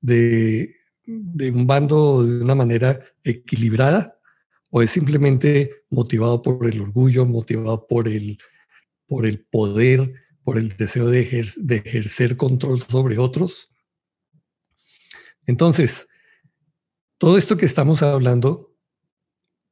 [0.00, 4.18] de, un bando de una manera equilibrada
[4.70, 8.38] o es simplemente motivado por el orgullo, motivado por el,
[9.06, 13.70] por el poder, por el deseo de, de ejercer control sobre otros.
[15.46, 16.06] Entonces,
[17.18, 18.74] todo esto que estamos hablando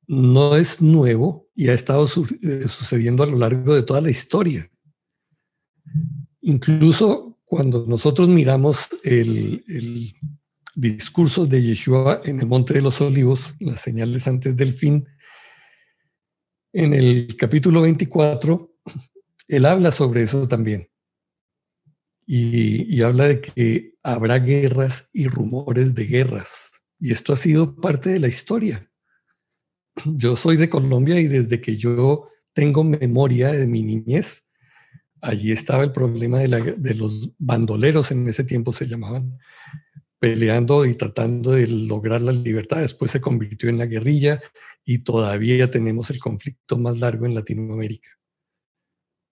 [0.06, 4.71] no es nuevo y ha estado eh, sucediendo a lo largo de toda la historia.
[6.40, 10.14] Incluso cuando nosotros miramos el,
[10.74, 15.06] discurso de Yeshua en el Monte de los Olivos, las señales antes del fin,
[16.72, 18.74] en el capítulo 24,
[19.48, 20.88] él habla sobre eso también.
[22.26, 26.70] y, habla de que habrá guerras y rumores de guerras.
[26.98, 28.92] Y esto ha sido parte de la historia
[30.04, 34.44] yo soy de Colombia y desde que yo tengo memoria de mi niñez,
[35.22, 39.38] allí estaba el problema de, los bandoleros, en ese tiempo se llamaban,
[40.18, 42.80] peleando y tratando de lograr la libertad.
[42.80, 44.42] Después se convirtió en la guerrilla
[44.84, 48.10] y todavía tenemos el conflicto más largo en Latinoamérica.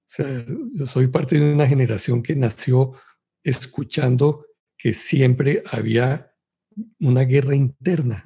[0.08, 2.94] O sea, yo soy parte de una generación que nació
[3.44, 4.46] escuchando
[4.78, 6.32] que siempre había
[6.98, 8.24] una guerra interna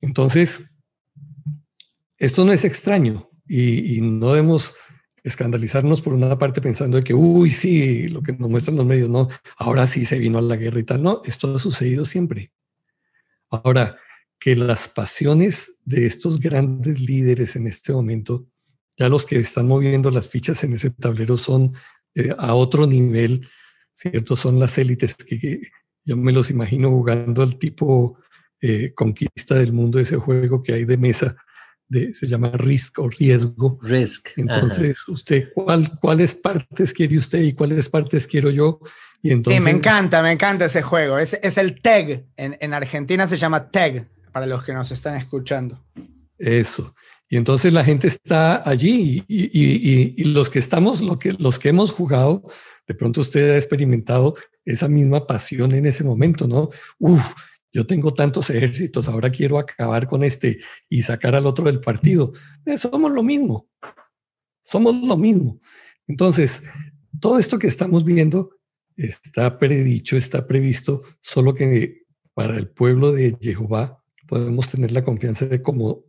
[0.00, 0.70] entonces,
[2.16, 4.74] esto no es extraño y, no debemos
[5.24, 9.08] escandalizarnos por una parte pensando de que, uy, sí, lo que nos muestran los medios,
[9.08, 11.02] no, ahora sí se vino a la guerra y tal.
[11.02, 12.52] No, esto ha sucedido siempre.
[13.50, 13.96] Ahora,
[14.38, 18.46] que las pasiones de estos grandes líderes en este momento,
[18.98, 21.74] ya los que están moviendo las fichas en ese tablero son
[22.14, 23.46] eh, a otro nivel,
[23.92, 24.36] ¿cierto?
[24.36, 25.60] Son las élites que,
[26.04, 28.18] yo me los imagino jugando al tipo
[28.60, 31.36] eh, conquista del mundo, ese juego que hay de mesa,
[31.90, 33.78] de, se llama risk o riesgo.
[33.82, 34.28] Risk.
[34.36, 38.80] Entonces, usted, ¿cuál, ¿cuáles partes quiere usted y cuáles partes quiero yo?
[39.22, 41.18] Y entonces, sí, me encanta, me encanta ese juego.
[41.18, 42.24] Es, es el TEG.
[42.36, 45.84] En, en, Argentina se llama TEG, para los que nos están escuchando.
[46.38, 46.94] Eso.
[47.28, 51.58] Y entonces la gente está allí y, y, y, los que estamos, lo que, los
[51.58, 52.42] que hemos jugado,
[52.88, 56.70] de pronto usted ha experimentado esa misma pasión en ese momento, ¿no?
[56.98, 57.34] Uf,
[57.72, 60.58] yo tengo tantos ejércitos, ahora quiero acabar con este
[60.88, 62.32] y sacar al otro del partido.
[62.64, 63.68] Eh, somos lo mismo,
[64.64, 65.60] somos lo mismo.
[66.06, 66.62] Entonces,
[67.20, 68.50] todo esto que estamos viendo
[68.96, 72.02] está predicho, está previsto, solo que
[72.34, 76.04] para el pueblo de Jehová podemos tener la confianza de, como,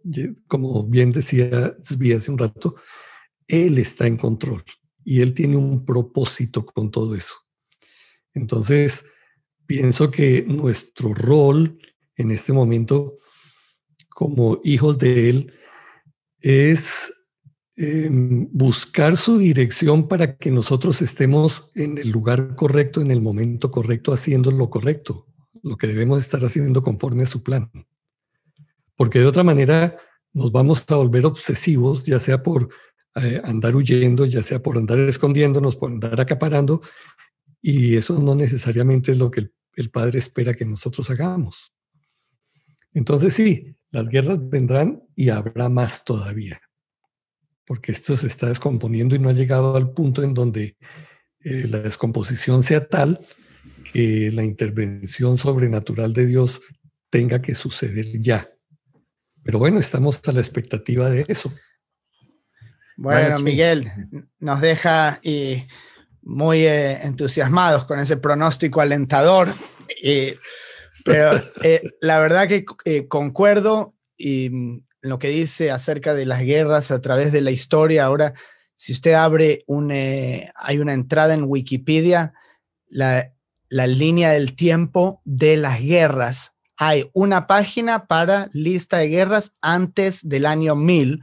[0.47, 2.75] como bien decía Zvi hace un rato,
[3.47, 4.63] Él está en control
[5.03, 7.35] y Él tiene un propósito con todo eso.
[8.33, 9.05] Entonces,
[9.71, 11.79] pienso que nuestro rol
[12.17, 13.15] en este momento
[14.09, 15.53] como hijos de Él
[16.41, 17.13] es
[17.77, 23.71] em, buscar su dirección para que nosotros estemos en el lugar correcto, en el momento
[23.71, 25.25] correcto, haciendo lo correcto,
[25.63, 27.71] lo que debemos estar haciendo conforme a su plan.
[28.97, 29.95] Porque de otra manera
[30.33, 32.67] nos vamos a volver obsesivos, ya sea por
[33.15, 36.81] eh, andar huyendo, ya sea por andar escondiéndonos, por andar acaparando,
[37.61, 41.73] y eso no necesariamente es lo que el el Padre espera que nosotros hagamos.
[42.93, 46.61] Entonces sí, las guerras vendrán y habrá más todavía,
[47.65, 50.77] porque esto se está descomponiendo y no ha llegado al punto en donde
[51.39, 53.25] eh, la descomposición sea tal
[53.91, 56.61] que la intervención sobrenatural de Dios
[57.09, 58.49] tenga que suceder ya.
[59.43, 61.51] Pero bueno, estamos a la expectativa de eso.
[62.95, 63.91] Bueno, Miguel,
[64.39, 65.63] nos deja y
[66.21, 69.49] muy eh, entusiasmados con ese pronóstico alentador.
[71.05, 76.41] pero eh, la verdad que eh, concuerdo y mm, lo que dice acerca de las
[76.41, 78.05] guerras a través de la historia.
[78.05, 78.33] Ahora,
[78.75, 82.33] si usted abre un, hay una entrada en Wikipedia,
[82.87, 83.33] la,
[83.69, 86.55] la línea del tiempo de las guerras.
[86.77, 91.21] Hay una página para lista de guerras antes del año 1000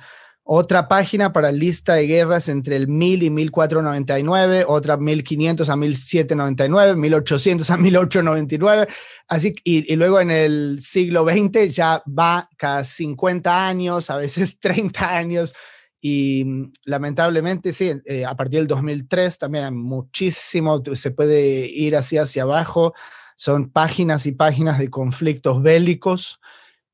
[0.51, 6.97] otra página para lista de guerras entre el 1000 y 1499, otra 1500 a 1799,
[6.97, 8.87] 1800 a 1899,
[9.29, 14.59] así, y, y luego en el siglo XX ya va cada 50 años, a veces
[14.61, 15.55] 30 años,
[16.01, 21.95] y mm, lamentablemente sí, eh, a partir del 2003 también hay muchísimo, se puede ir
[21.95, 22.95] así hacia abajo,
[23.37, 26.41] son páginas y páginas de conflictos bélicos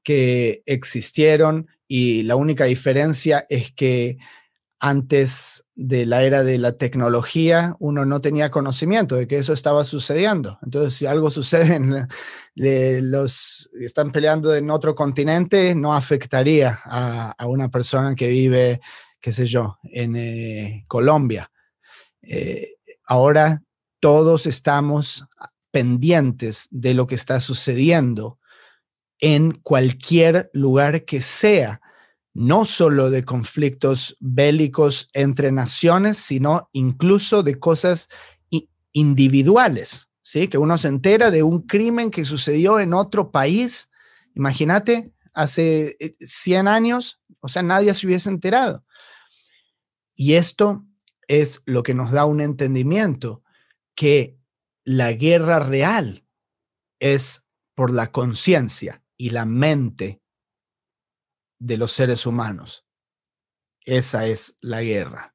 [0.05, 4.19] que existieron y la única diferencia es que
[4.79, 9.83] antes de la era de la tecnología, uno no tenía conocimiento de que eso estaba
[9.83, 10.59] sucediendo.
[10.63, 12.07] Entonces, si algo sucede, en,
[13.11, 18.81] los están peleando en otro continente, no afectaría a, una persona que vive,
[19.23, 21.51] qué sé yo, en eh, Colombia.
[22.21, 22.75] Eh,
[23.07, 23.63] ahora
[24.01, 25.25] todos estamos
[25.71, 28.39] pendientes de lo que está sucediendo
[29.27, 31.81] en cualquier lugar que sea,
[32.35, 38.11] no solo de conflictos bélicos entre naciones, sino incluso de cosas
[38.93, 40.49] individuales, ¿sí?
[40.49, 43.89] Que uno se entera de un crimen que sucedió en otro país,
[44.35, 48.85] imagínate, hace 100 eh, años, o sea, nadie se hubiese enterado.
[50.14, 50.85] Y esto
[51.29, 53.43] es lo que nos da un entendimiento
[53.95, 54.37] que
[54.85, 56.27] la guerra real
[57.01, 60.23] es por la conciencia, y la mente
[61.59, 62.87] de los seres humanos.
[63.85, 65.35] Esa es la guerra.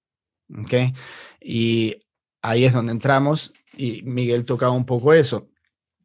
[0.49, 0.73] ¿Ok?
[1.41, 2.05] Y
[2.41, 5.49] ahí es donde entramos y Miguel tocaba un poco eso,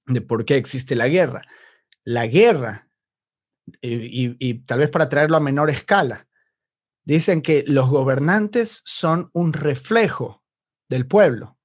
[0.07, 1.43] de por qué existe la guerra.
[2.05, 2.89] La guerra,
[3.81, 6.29] y, y tal vez para traerlo a menor escala,
[7.05, 10.45] dicen que los gobernantes son un reflejo
[10.89, 11.59] del pueblo.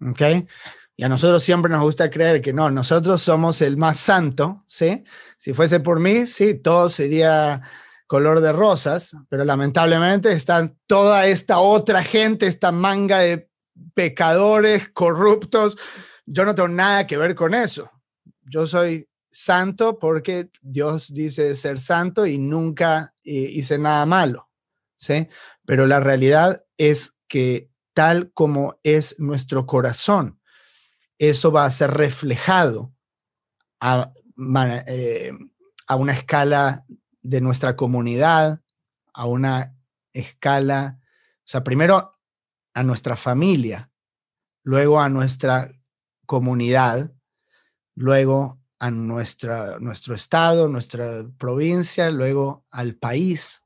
[0.00, 0.46] ¿Ok?
[0.96, 5.02] Y a nosotros siempre nos gusta creer que no, nosotros somos el más santo, ¿sí?
[5.38, 7.62] Si fuese por mí, sí, todo sería
[8.06, 13.50] color de rosas, pero lamentablemente están toda esta otra gente, esta manga de
[13.94, 15.76] pecadores, corruptos.
[16.26, 17.90] Yo no tengo nada que ver con eso.
[18.42, 24.48] Yo soy santo porque Dios dice ser santo y nunca eh, hice nada malo,
[24.96, 25.28] ¿sí?
[25.66, 30.40] Pero la realidad es que tal como es nuestro corazón,
[31.18, 32.92] eso va a ser reflejado
[33.80, 35.32] eh,
[35.86, 36.84] a, una escala
[37.22, 38.60] de nuestra comunidad,
[39.12, 39.76] a una
[40.12, 42.18] escala, o sea, primero
[42.72, 43.90] a nuestra familia,
[44.62, 45.70] luego a nuestra
[46.26, 47.12] comunidad,
[47.94, 53.64] luego a nuestra, nuestro estado, nuestra provincia, luego al país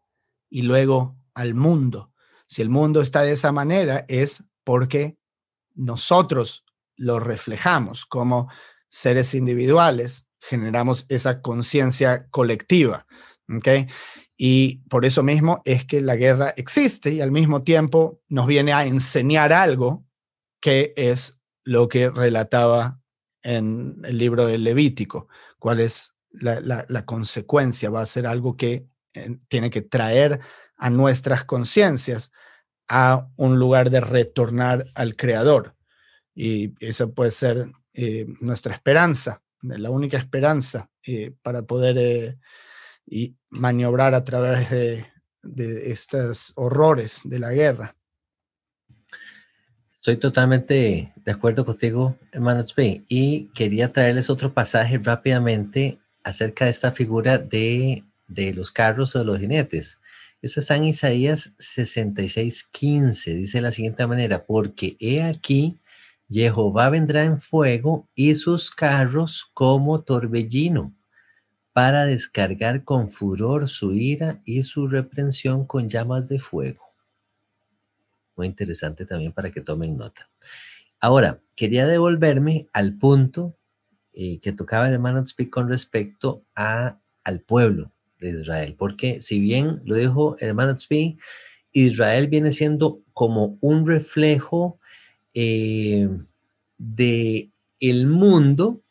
[0.51, 2.13] y luego al mundo.
[2.47, 5.19] Si el mundo está de esa manera es porque
[5.75, 6.65] nosotros
[6.99, 8.51] lo reflejamos como
[8.91, 13.07] seres individuales, generamos esa conciencia colectiva.
[14.37, 18.73] Y por eso mismo es que la guerra existe y al mismo tiempo nos viene
[18.73, 20.05] a enseñar algo
[20.61, 23.01] que es lo que relataba
[23.43, 25.29] en el libro del Levítico,
[25.59, 30.41] cuál es la, consecuencia, va a ser algo que eh, tiene que traer
[30.77, 32.33] a nuestras conciencias
[32.89, 35.75] a un lugar de retornar al Creador.
[36.41, 42.39] Y eso puede ser eh, nuestra esperanza, la única esperanza eh, para poder
[43.05, 45.05] y maniobrar a través de,
[45.43, 47.97] de estos horrores de la guerra.
[49.93, 56.71] Estoy totalmente de acuerdo contigo, hermano Tzpe, y quería traerles otro pasaje rápidamente acerca de
[56.71, 59.99] esta figura de, de los carros o de los jinetes.
[60.41, 63.35] Esto está en Isaías 66, 15.
[63.35, 65.81] Dice de la siguiente manera, porque he aquí,
[66.31, 70.95] Jehová vendrá en fuego y sus carros como torbellino
[71.73, 76.85] para descargar con furor su ira y su reprensión con llamas de fuego.
[78.37, 80.29] Muy interesante también para que tomen nota.
[81.01, 83.57] Ahora, quería devolverme al punto
[84.13, 89.39] eh, que tocaba el hermano Speak con respecto a, al pueblo de Israel, porque si
[89.39, 91.21] bien lo dijo el hermano Speak,
[91.73, 94.78] Israel viene siendo como un reflejo
[95.41, 96.09] eh,
[96.79, 98.83] de el mundo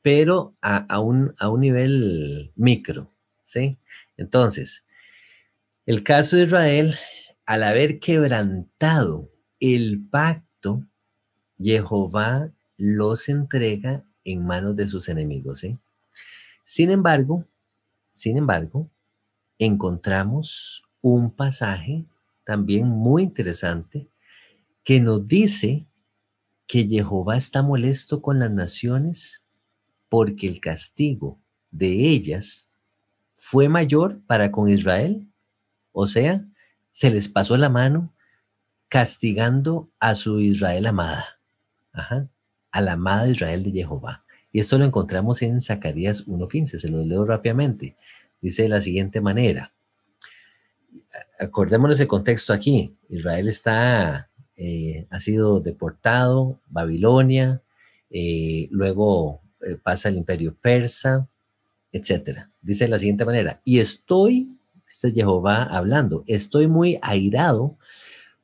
[0.00, 3.10] pero a, un, a un nivel micro,
[3.42, 3.78] ¿sí?
[4.16, 4.86] Entonces,
[5.84, 6.94] el caso de Israel,
[7.44, 9.30] al haber quebrantado
[9.60, 10.86] el pacto,
[11.58, 15.78] Jehová los entrega en manos de sus enemigos, ¿sí?
[16.64, 17.46] Sin embargo,
[18.14, 18.90] sin embargo,
[19.58, 22.06] encontramos un pasaje
[22.44, 24.08] también muy interesante
[24.84, 25.86] que nos dice
[26.66, 29.42] que Jehová está molesto con las naciones
[30.08, 32.68] porque el castigo de ellas
[33.34, 35.26] fue mayor para con Israel.
[35.92, 36.46] O sea,
[36.92, 38.12] se les pasó la mano
[38.88, 41.40] castigando a su Israel amada,
[41.92, 44.24] a la amada Israel de Jehová.
[44.52, 47.96] Y esto lo encontramos en Zacarías 1.15, se lo leo rápidamente.
[48.40, 49.72] Dice de la siguiente manera,
[51.40, 57.62] acordémonos el contexto aquí, Israel está, eh, ha sido deportado, Babilonia,
[58.10, 61.28] eh, luego eh, pasa el imperio persa,
[61.90, 62.48] etcétera.
[62.62, 64.56] Dice de la siguiente manera, y estoy,
[64.88, 67.76] este es Jehová hablando, estoy muy airado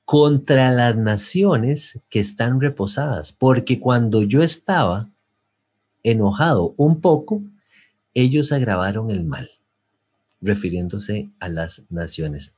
[0.04, 5.08] contra las naciones que están reposadas, porque cuando yo estaba
[6.02, 7.42] enojado un poco,
[8.14, 9.50] ellos agravaron el mal,
[10.40, 12.56] refiriéndose a las naciones.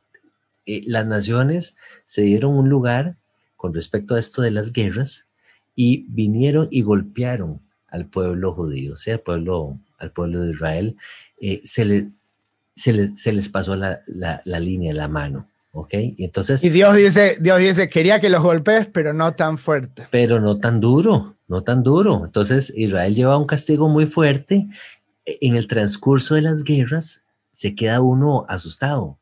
[0.64, 1.76] Las naciones
[2.06, 3.18] se dieron un lugar
[3.62, 5.28] con respecto a esto de las guerras
[5.76, 10.96] y vinieron y golpearon al pueblo judío, o sea, al pueblo, al pueblo de Israel,
[11.40, 12.10] eh, se, le,
[12.74, 15.48] se, les pasó la, la, línea, la mano.
[15.70, 15.94] ¿ok?
[15.94, 16.64] Y entonces...
[16.64, 20.08] Y Dios dice, Dios dice, quería que los golpees, pero no tan fuerte.
[20.10, 22.22] Pero no tan duro, no tan duro.
[22.24, 24.66] Entonces Israel lleva un castigo muy fuerte.
[25.24, 29.20] E, en el transcurso de las guerras se queda uno asustado,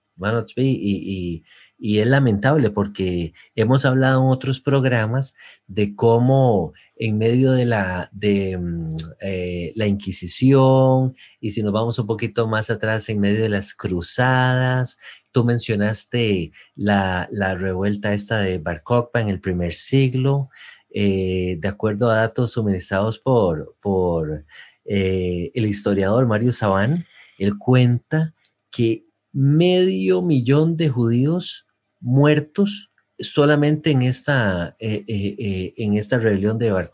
[0.57, 1.45] y, y,
[1.81, 5.35] y es lamentable porque hemos hablado en otros programas
[5.67, 11.99] de cómo en medio de la, de, mm, eh, la Inquisición y si nos vamos
[11.99, 14.99] un poquito más atrás, en medio de las cruzadas,
[15.33, 18.83] tú mencionaste la, la revuelta esta de Bar
[19.15, 20.51] en el primer siglo,
[20.91, 24.45] eh, de acuerdo a datos suministrados por, por
[24.85, 27.07] eh, el historiador Mario Sabán,
[27.39, 28.35] él cuenta
[28.71, 31.67] que medio millón de judíos
[32.01, 32.91] muertos
[33.21, 36.91] solamente en esta, eh, eh, eh, en esta rebelión de Bar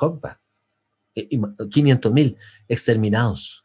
[1.70, 2.36] 500 mil
[2.68, 3.64] exterminados.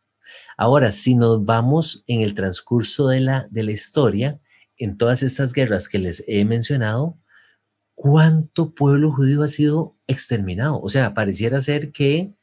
[0.57, 4.39] Ahora, si nos vamos en el transcurso de la, de la historia,
[4.77, 7.19] en todas estas guerras que les he mencionado,
[7.93, 10.79] ¿cuánto pueblo judío ha sido exterminado?
[10.81, 12.33] O sea, pareciera ser que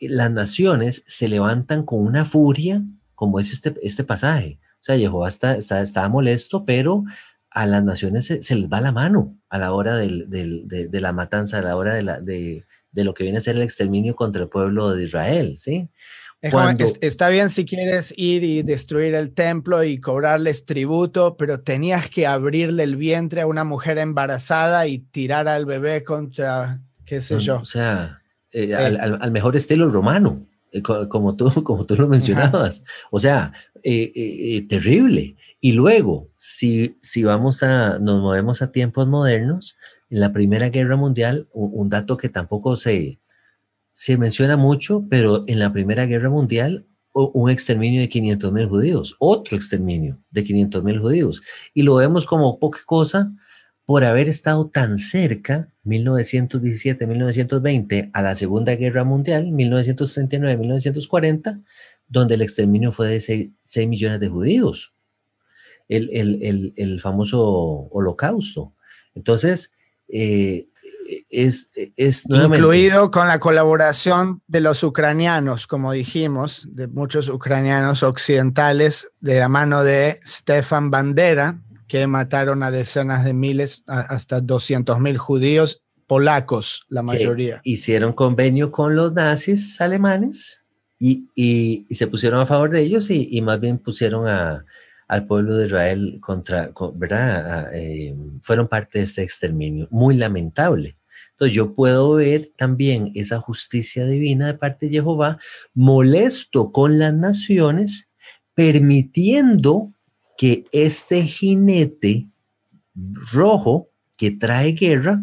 [0.00, 2.84] las naciones se levantan con una furia,
[3.14, 4.58] como es este, este pasaje.
[4.86, 7.02] O sea, Jehová está, está, molesto, pero
[7.50, 11.62] a las naciones se, les va la mano a la hora de, la matanza, a
[11.62, 14.94] la hora de, la, de, lo que viene a ser el exterminio contra el pueblo
[14.94, 15.90] de Israel, ¿sí?
[17.00, 22.28] está bien si quieres ir y destruir el templo y cobrarles tributo, pero tenías que
[22.28, 27.56] abrirle el vientre a una mujer embarazada y tirar al bebé contra, qué sé yo.
[27.56, 28.22] O sea,
[28.52, 30.46] eh, al, al, mejor estilo romano.
[30.76, 32.84] Eh, como tú, como tú lo mencionabas.
[33.10, 33.52] O sea,
[33.82, 35.36] eh, eh, terrible.
[35.60, 39.76] Y luego, si, si vamos a, nos movemos a tiempos modernos,
[40.08, 43.18] en la Primera Guerra Mundial, un, dato que tampoco se,
[43.92, 49.16] se menciona mucho, pero en la Primera Guerra Mundial un exterminio de 500 mil judíos,
[49.18, 51.42] otro exterminio de 500 mil judíos.
[51.72, 53.32] Y lo vemos como poca cosa
[53.86, 61.62] por haber estado tan cerca, 1917-1920, a la Segunda Guerra Mundial, 1939-1940,
[62.08, 63.50] donde el exterminio fue de 6,
[63.88, 64.92] millones de judíos,
[65.88, 68.74] el, el, el, famoso holocausto.
[69.14, 69.72] Entonces,
[70.08, 70.66] eh,
[71.30, 79.12] es, es incluido con la colaboración de los ucranianos, como dijimos, de muchos ucranianos occidentales,
[79.20, 85.18] de la mano de Stefan Bandera, que mataron a decenas de miles, hasta 200 mil
[85.18, 87.60] judíos polacos, la mayoría.
[87.64, 90.62] hicieron convenio con los nazis alemanes
[90.98, 94.64] y, y, se pusieron a favor de ellos y, y más bien pusieron a,
[95.08, 97.70] al pueblo de Israel contra, ¿verdad?
[97.72, 100.96] Eh, fueron parte de este exterminio, muy lamentable.
[101.32, 105.38] Entonces yo puedo ver también esa justicia divina de parte de Jehová,
[105.74, 108.08] molesto con las naciones,
[108.54, 109.92] permitiendo
[110.36, 112.28] que este jinete
[113.32, 115.22] rojo que trae guerra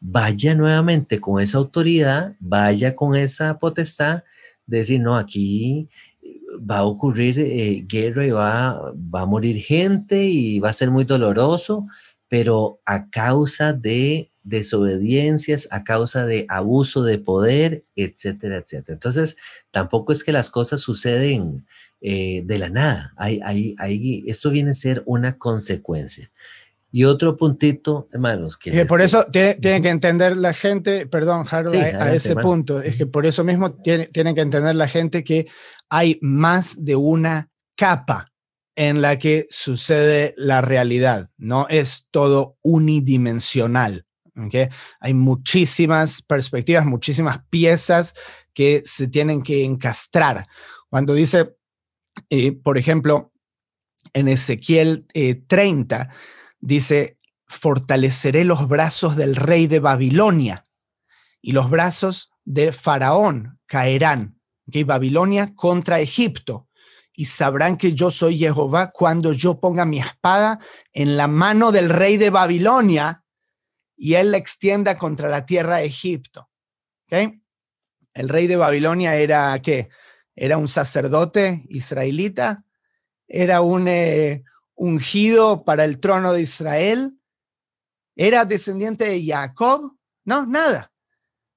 [0.00, 4.22] vaya nuevamente con esa autoridad, vaya con esa potestad
[4.66, 5.88] de decir, no, aquí
[6.58, 10.90] va a ocurrir eh, guerra y va, va a morir gente y va a ser
[10.90, 11.86] muy doloroso,
[12.28, 18.94] pero a causa de desobediencias, a causa de abuso de poder, etcétera, etcétera.
[18.94, 19.36] Entonces,
[19.70, 21.66] tampoco es que las cosas suceden
[22.06, 23.14] eh, de la nada.
[23.16, 26.30] Hay, hay, hay, esto viene a ser una consecuencia.
[26.92, 28.58] Y otro puntito, hermanos.
[28.58, 33.06] Que, por eso tiene, que entender la gente, perdón, Harold, a, ese punto, es que
[33.06, 35.46] por eso mismo tiene, tiene que entender la gente que
[35.88, 38.34] hay más de una capa
[38.76, 44.04] en la que sucede la realidad, no es todo unidimensional.
[44.36, 44.68] ¿okay?
[45.00, 48.14] Hay muchísimas perspectivas, muchísimas piezas
[48.52, 50.46] que se tienen que encastrar.
[50.90, 51.56] Cuando dice
[52.62, 53.32] por ejemplo,
[54.12, 55.06] en Ezequiel
[55.46, 56.08] 30 eh,
[56.60, 60.64] dice, fortaleceré los brazos del rey de Babilonia
[61.40, 64.40] y los brazos de Faraón caerán.
[64.68, 64.84] ¿okay?
[64.84, 66.68] Babilonia contra Egipto.
[67.16, 70.58] Y sabrán que yo soy Jehová cuando yo ponga mi espada
[70.92, 73.24] en la mano del rey de Babilonia
[73.96, 76.50] y él la extienda contra la tierra de Egipto.
[77.06, 77.40] ¿okay?
[78.14, 79.90] El rey de Babilonia era, ¿qué?
[80.36, 82.64] Era un sacerdote israelita,
[83.28, 87.18] era un eh, ungido para el trono de Israel,
[88.16, 90.92] era descendiente de Jacob, no, nada,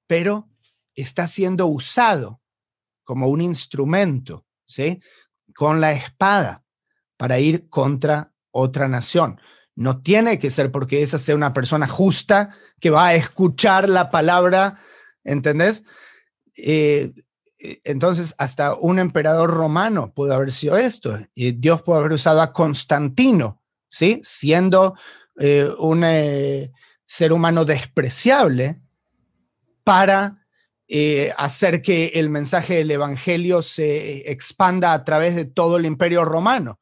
[0.06, 0.48] pero
[0.94, 2.40] está siendo usado
[3.04, 5.00] como un instrumento, ¿sí?
[5.54, 6.64] Con la espada
[7.16, 9.40] para ir contra otra nación.
[9.74, 14.10] No tiene que ser porque esa sea una persona justa que va a escuchar la
[14.10, 14.80] palabra,
[15.24, 15.84] ¿entendés?
[16.56, 17.12] Eh,
[17.58, 21.18] entonces, hasta un emperador romano pudo haber sido esto.
[21.34, 24.20] Y Dios pudo haber usado a Constantino, ¿sí?
[24.22, 24.94] Siendo
[25.38, 26.70] eh, un eh,
[27.04, 28.80] ser humano despreciable
[29.84, 30.44] para
[31.36, 36.80] hacer que el mensaje del Evangelio se expanda a través de todo el imperio romano,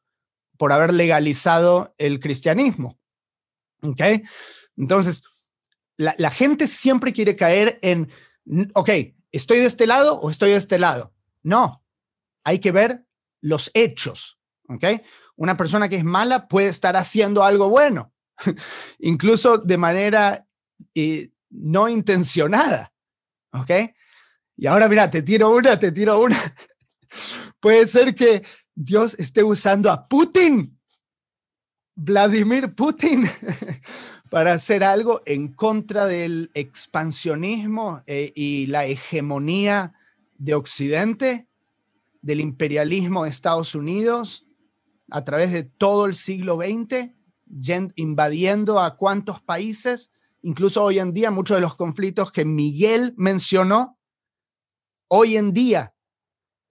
[0.57, 2.97] por haber legalizado el cristianismo.
[3.81, 4.01] ¿Ok?
[4.77, 5.23] Entonces,
[5.97, 8.09] la, la gente siempre quiere caer en,
[8.73, 8.89] ok,
[9.31, 11.13] ¿estoy de este lado o estoy de este lado?
[11.43, 11.83] No,
[12.43, 13.05] hay que ver
[13.41, 14.83] los hechos, ¿ok?
[15.35, 18.13] Una persona que es mala puede estar haciendo algo bueno,
[18.99, 20.47] incluso de manera
[20.95, 22.93] eh, no intencionada,
[23.51, 23.71] ¿ok?
[24.55, 26.37] Y ahora mira, te tiro una, te tiro una.
[27.59, 30.79] puede ser que Dios esté usando a Putin,
[31.95, 33.29] Vladimir Putin,
[34.29, 39.93] para hacer algo en contra del expansionismo eh, y la hegemonía
[40.37, 41.47] de Occidente,
[42.21, 44.45] del imperialismo de Estados Unidos
[45.09, 47.11] a través de todo el siglo XX,
[47.95, 50.11] invadiendo a cuántos países,
[50.41, 53.97] incluso hoy en día muchos de los conflictos que Miguel mencionó,
[55.07, 55.93] hoy en día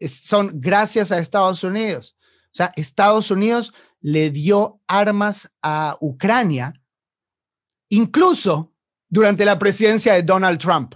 [0.01, 2.17] son gracias a Estados Unidos.
[2.47, 6.75] O sea, Estados Unidos le dio armas a Ucrania
[7.89, 8.75] incluso
[9.09, 10.95] durante la presidencia de Donald Trump.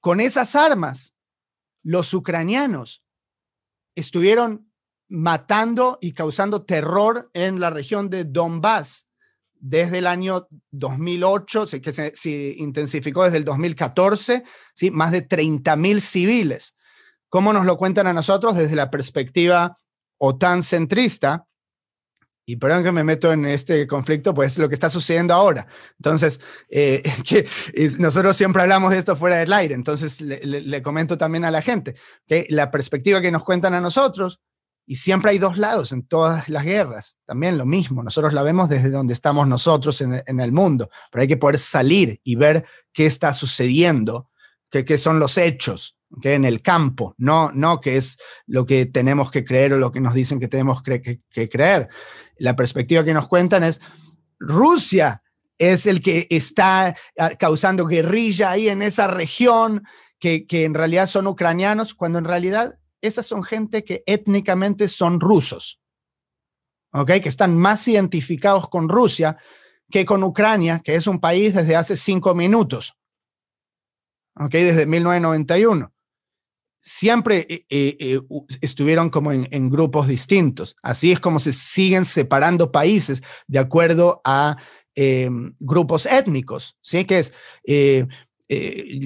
[0.00, 1.16] Con esas armas,
[1.82, 3.04] los ucranianos
[3.94, 4.70] estuvieron
[5.08, 9.08] matando y causando terror en la región de Donbass
[9.60, 14.44] desde el año 2008, que se, intensificó desde el 2014,
[14.74, 14.90] ¿sí?
[14.90, 16.76] más de 30 mil civiles.
[17.28, 18.56] ¿Cómo nos lo cuentan a nosotros?
[18.56, 19.76] Desde la perspectiva
[20.18, 21.47] OTAN centrista,
[22.48, 25.66] y perdón que me meto en este conflicto, pues lo que está sucediendo ahora.
[25.98, 26.40] Entonces,
[26.70, 27.46] eh, que
[27.98, 31.94] nosotros siempre hablamos de esto fuera del aire, entonces le, comento también a la gente
[32.26, 34.40] que la perspectiva que nos cuentan a nosotros,
[34.86, 38.70] y siempre hay dos lados en todas las guerras, también lo mismo, nosotros la vemos
[38.70, 43.04] desde donde estamos nosotros en, el mundo, pero hay que poder salir y ver qué
[43.04, 44.30] está sucediendo,
[44.70, 48.86] qué, qué son los hechos, que en el campo, no, no que es lo que
[48.86, 51.88] tenemos que creer o lo que nos dicen que tenemos que, creer.
[52.38, 53.80] La perspectiva que nos cuentan es
[54.38, 55.22] Rusia
[55.58, 59.84] es el que está ah, causando guerrilla ahí en esa región,
[60.20, 65.20] que, que en realidad son ucranianos, cuando en realidad esas son gente que étnicamente son
[65.20, 65.80] rusos.
[67.06, 69.36] Que están más identificados con Rusia
[69.90, 72.98] que con Ucrania, que es un país desde hace cinco minutos,
[74.34, 74.50] ¿ok?
[74.50, 75.92] Desde 1991
[76.80, 78.20] siempre eh, eh, eh,
[78.60, 80.76] estuvieron como en, grupos distintos.
[80.82, 84.56] Así es como se siguen separando países de acuerdo a
[84.94, 87.04] em, grupos étnicos, ¿sí?
[87.04, 87.32] Que es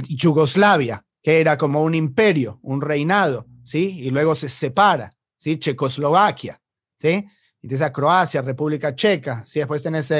[0.09, 3.99] Yugoslavia, que era como un imperio, un reinado, ¿sí?
[4.01, 5.59] Y luego se separa, ¿sí?
[5.59, 6.61] Checoslovaquia,
[6.99, 7.27] ¿sí?
[7.61, 9.61] Y tienes a Croacia, República Checa, ¿sí?
[9.61, 10.13] después tenés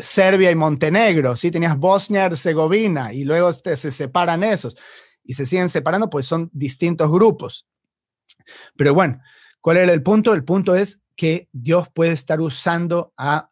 [0.00, 1.50] Serbia y Montenegro, ¿sí?
[1.50, 4.76] tenías Bosnia Herzegovina y luego se separan esos
[5.26, 7.66] y se siguen separando, pues son distintos grupos.
[8.76, 9.20] Pero bueno,
[9.60, 10.34] ¿cuál era el punto?
[10.34, 13.48] El punto es que Dios puede estar usando a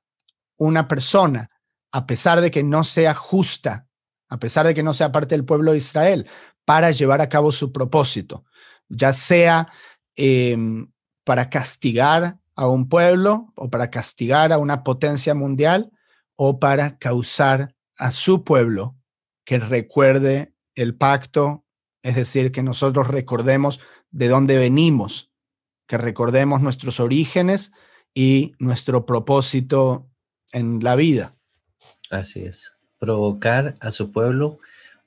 [0.56, 1.50] una persona,
[1.90, 3.86] a pesar de que no sea justa,
[4.28, 6.28] a pesar de que no sea parte del pueblo de Israel,
[6.64, 8.44] para llevar a cabo su propósito,
[8.88, 9.68] ya sea
[10.16, 10.90] em,
[11.24, 15.90] para castigar a un pueblo o para castigar a una potencia mundial
[16.36, 18.96] o para causar a su pueblo
[19.44, 21.63] que recuerde el pacto
[22.04, 23.80] es decir, que nosotros recordemos
[24.10, 25.32] de dónde venimos,
[25.88, 27.72] que recordemos nuestros orígenes
[28.12, 30.08] y nuestro propósito
[30.52, 31.34] en la vida.
[32.10, 32.72] Así es.
[32.98, 34.58] Provocar a su pueblo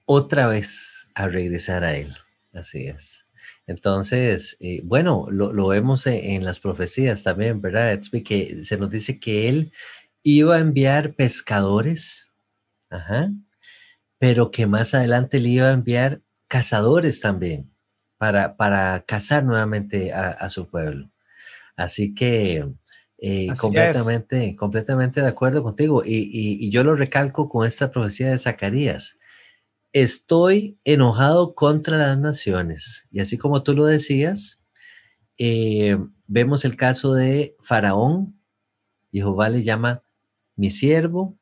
[0.05, 2.15] otra vez a regresar a él.
[2.51, 3.27] Así es.
[3.67, 7.99] Entonces, eh, bueno, lo, vemos en, las profecías también, ¿verdad?
[8.25, 9.71] que se nos dice que él
[10.23, 12.31] iba a enviar pescadores,
[12.89, 13.31] ajá,
[14.17, 17.71] pero que más adelante le iba a enviar cazadores también,
[18.17, 21.11] para, para cazar nuevamente a, su pueblo.
[21.75, 22.67] Así que
[23.19, 26.03] eh, completamente, completamente de acuerdo contigo.
[26.05, 29.17] Y, yo lo recalco con esta profecía de Zacarías.
[29.93, 33.07] Estoy enojado contra las naciones.
[33.11, 34.59] Y así como tú lo decías,
[35.37, 38.39] eh, vemos el caso de Faraón.
[39.11, 40.03] Jehová le llama
[40.55, 41.37] mi siervo.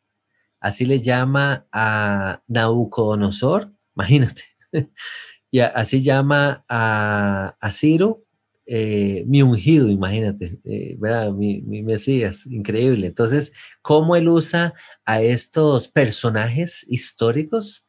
[0.59, 3.73] Así le llama a Nabucodonosor.
[3.95, 4.54] Imagínate,
[5.51, 8.23] y así llama a, Ciro
[8.67, 10.97] eh, mi ungido, imagínate, eh,
[11.33, 13.07] Mi, mi, Mesías, increíble.
[13.07, 14.73] Entonces, ¿cómo él usa
[15.05, 17.85] a estos personajes históricos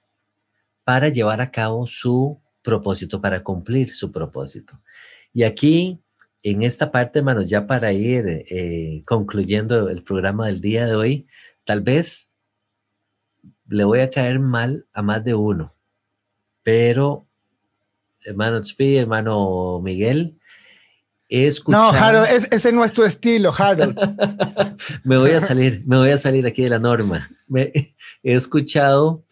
[0.85, 4.81] para llevar a cabo su propósito, para cumplir su propósito?
[5.33, 6.03] Y aquí,
[6.43, 11.27] en esta parte, hermanos, ya para ir eh, concluyendo el programa del día de hoy,
[11.65, 12.31] tal vez
[13.69, 15.76] le voy a caer mal a más de uno
[16.67, 17.29] pero
[18.25, 20.37] hermano Tzpi, hermano Miguel,
[21.29, 21.93] he escuchado...
[21.93, 23.97] No, Harold, ese no es tu estilo, Harold.
[25.05, 27.31] me voy a salir, me voy a salir aquí de la norma.
[27.55, 27.95] he
[28.25, 29.25] escuchado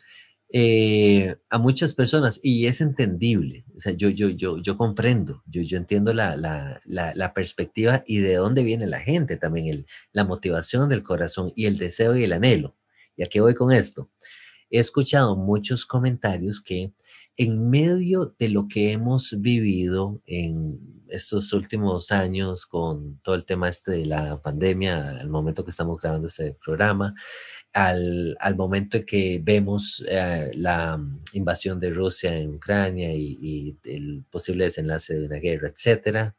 [0.52, 3.64] eh, a muchas personas y es entendible.
[3.74, 8.18] O sea, yo, yo, yo, yo comprendo, yo, yo entiendo la, la, la, perspectiva y
[8.18, 12.22] de dónde viene la gente también, el, la motivación del corazón y el deseo y
[12.22, 12.76] el anhelo.
[13.16, 14.08] ¿Y a qué voy con esto?
[14.70, 16.92] He escuchado muchos comentarios que
[17.36, 23.68] en medio de lo que hemos vivido en estos últimos años con todo el tema
[23.68, 27.14] este de la pandemia, al momento que estamos grabando este programa,
[27.72, 31.00] al, momento en que vemos eh, la
[31.32, 36.36] invasión de Rusia en Ucrania y, y, el posible desenlace de una guerra, etcétera,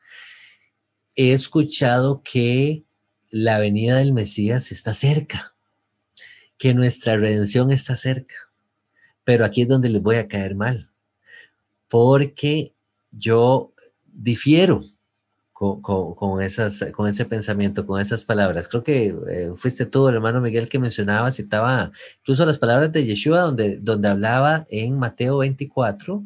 [1.16, 2.86] he escuchado que
[3.30, 5.56] la venida del Mesías está cerca,
[6.58, 8.36] que nuestra redención está cerca
[9.26, 10.90] pero aquí es donde les voy a caer mal,
[11.90, 12.74] porque
[13.12, 13.74] yo
[14.06, 14.84] difiero
[15.56, 18.68] con, esas, con ese pensamiento, con esas palabras.
[18.68, 23.06] Creo que eh, fuiste tú, el hermano Miguel, que mencionaba, citaba incluso las palabras de
[23.06, 26.24] Yeshua, donde, donde hablaba en Mateo 24,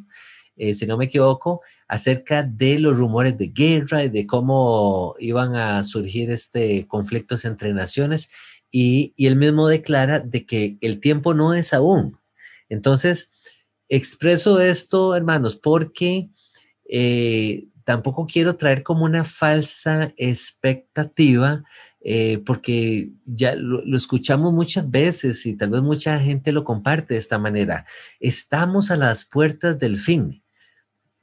[0.58, 5.56] eh, si no me equivoco, acerca de los rumores de guerra y de cómo iban
[5.56, 8.32] a surgir este conflictos entre naciones.
[8.72, 12.18] Y, y él mismo declara de que el tiempo no es aún,
[12.70, 13.34] entonces,
[13.89, 16.30] expreso esto, hermanos, porque
[16.88, 21.63] eh, tampoco quiero traer como una falsa expectativa,
[22.01, 27.20] eh, porque ya lo, escuchamos muchas veces y tal vez mucha gente lo comparte de
[27.20, 27.86] esta manera.
[28.20, 30.43] Estamos a las puertas del fin.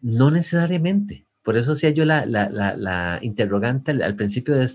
[0.00, 1.26] No necesariamente.
[1.42, 4.66] Por eso hacía yo la, interrogante al, principio de,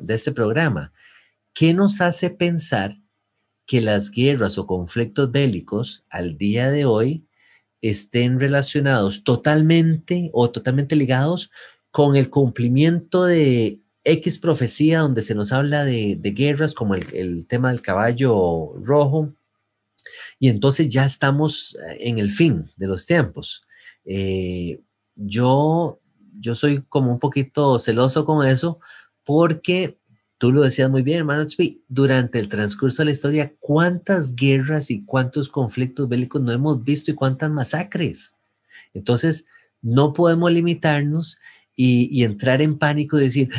[0.00, 0.92] de este programa.
[1.54, 3.01] ¿Qué nos hace pensar
[3.66, 7.26] que las guerras o conflictos bélicos al día de hoy
[7.80, 11.50] estén relacionados totalmente o totalmente ligados
[11.90, 17.70] con el cumplimiento de X profecía donde se nos habla de, guerras como el, tema
[17.70, 19.32] del caballo rojo
[20.38, 23.64] y entonces ya estamos eh, en el fin de los tiempos.
[24.04, 24.80] Eh,
[25.14, 26.00] yo,
[26.40, 28.80] yo soy como un poquito celoso con eso
[29.24, 29.98] porque
[30.42, 31.46] Tú lo decías muy bien, hermano
[31.86, 37.12] durante el transcurso de la historia, ¿cuántas guerras y cuántos conflictos bélicos no hemos visto
[37.12, 38.32] y cuántas masacres?
[38.92, 39.46] Entonces,
[39.82, 41.38] no podemos limitarnos
[41.76, 43.50] y, entrar en pánico y decir,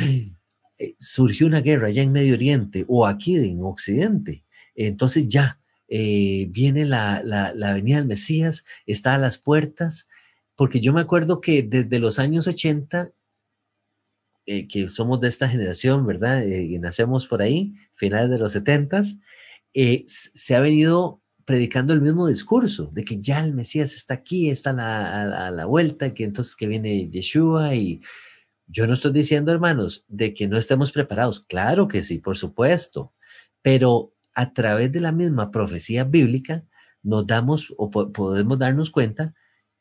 [0.78, 4.44] eh, surgió una guerra allá en Medio Oriente o aquí en Occidente.
[4.74, 5.58] Entonces ya
[5.88, 10.06] eh, viene la, la, la venida del Mesías, está a las puertas,
[10.54, 13.10] porque yo me acuerdo que desde los años 80
[14.46, 16.46] eh, que somos de esta generación, ¿verdad?
[16.46, 19.02] Eh, nacemos por ahí, finales de los 70,
[19.74, 24.50] eh, se ha venido predicando el mismo discurso, de que ya el Mesías está aquí,
[24.50, 28.00] está a la, vuelta, que entonces que viene Yeshua y
[28.66, 33.14] yo no estoy diciendo, hermanos, de que no estemos preparados, claro que sí, por supuesto,
[33.62, 36.64] pero a través de la misma profecía bíblica
[37.02, 39.34] nos damos o podemos darnos cuenta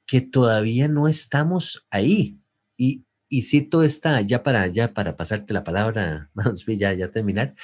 [0.05, 2.39] que todavía no estamos ahí.
[2.78, 6.30] Y y cito esta, ya para, ya para pasarte la palabra,
[6.68, 7.56] ya, ya terminar,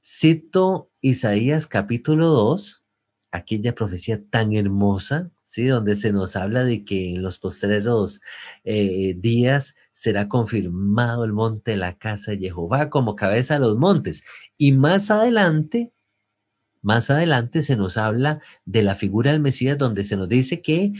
[0.00, 2.84] cito Isaías capítulo 2,
[3.32, 5.64] aquella profecía tan hermosa, ¿sí?
[5.64, 8.20] donde se nos habla de que en los postreros
[8.62, 13.76] eh, días será confirmado el monte de la casa de Jehová como cabeza de los
[13.76, 14.22] montes.
[14.56, 15.92] Y más adelante,
[16.80, 20.92] más adelante se nos habla de la figura del Mesías, donde se nos dice que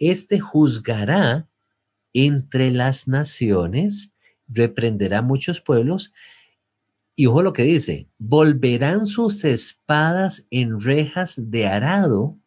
[0.00, 1.48] éste juzgará
[2.14, 4.12] entre las naciones,
[4.48, 6.12] reprenderá muchos pueblos.
[7.14, 12.38] Y ojo lo que dice, volverán sus espadas en rejas de arado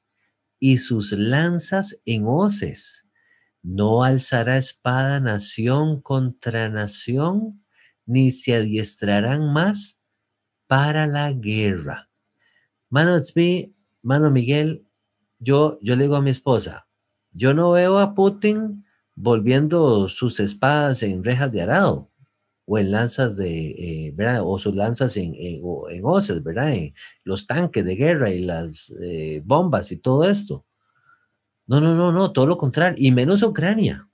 [0.59, 3.05] y sus lanzas en hoces.
[3.61, 7.63] No alzará espada nación contra nación,
[8.05, 9.99] ni se adiestrarán más
[10.67, 12.09] para la guerra.
[12.89, 13.19] Mano,
[14.01, 14.85] mano Miguel,
[15.39, 16.87] yo, yo le digo a mi esposa,
[17.31, 18.84] yo no veo a Putin
[19.15, 22.11] volviendo sus espadas en rejas de arado
[22.65, 23.69] o en lanzas de,
[24.07, 24.41] eh, ¿verdad?
[24.43, 26.73] O sus lanzas en, en, en hoces, ¿verdad?
[26.73, 26.93] En
[27.23, 30.65] los tanques de guerra y las eh, bombas y todo esto.
[31.67, 32.95] No, no, no, no, todo lo contrario.
[32.97, 34.09] Y menos a Ucrania.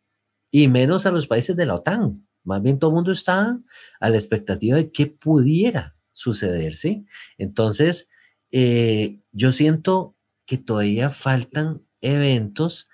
[0.52, 2.28] Y menos a los países de la OTAN.
[2.44, 3.60] Más bien todo el mundo está
[4.00, 7.06] a la expectativa de qué pudiera suceder, ¿sí?
[7.38, 8.10] Entonces,
[8.52, 12.90] eh, yo siento que todavía faltan eventos,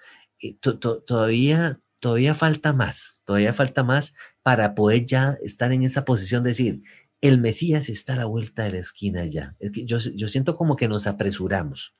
[1.05, 6.51] todavía todavía falta más, todavía falta más para poder ya estar en esa posición de
[6.51, 6.81] decir,
[7.19, 9.57] el Mesías está a la vuelta de la esquina ya.
[9.59, 11.95] Yo, yo siento como que nos apresuramos.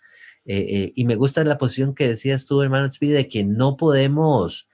[0.45, 3.75] Eh, eh, y me gusta la posición que decías tú, hermano Speed, de que no
[3.75, 4.69] podemos,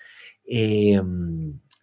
[0.45, 1.01] eh,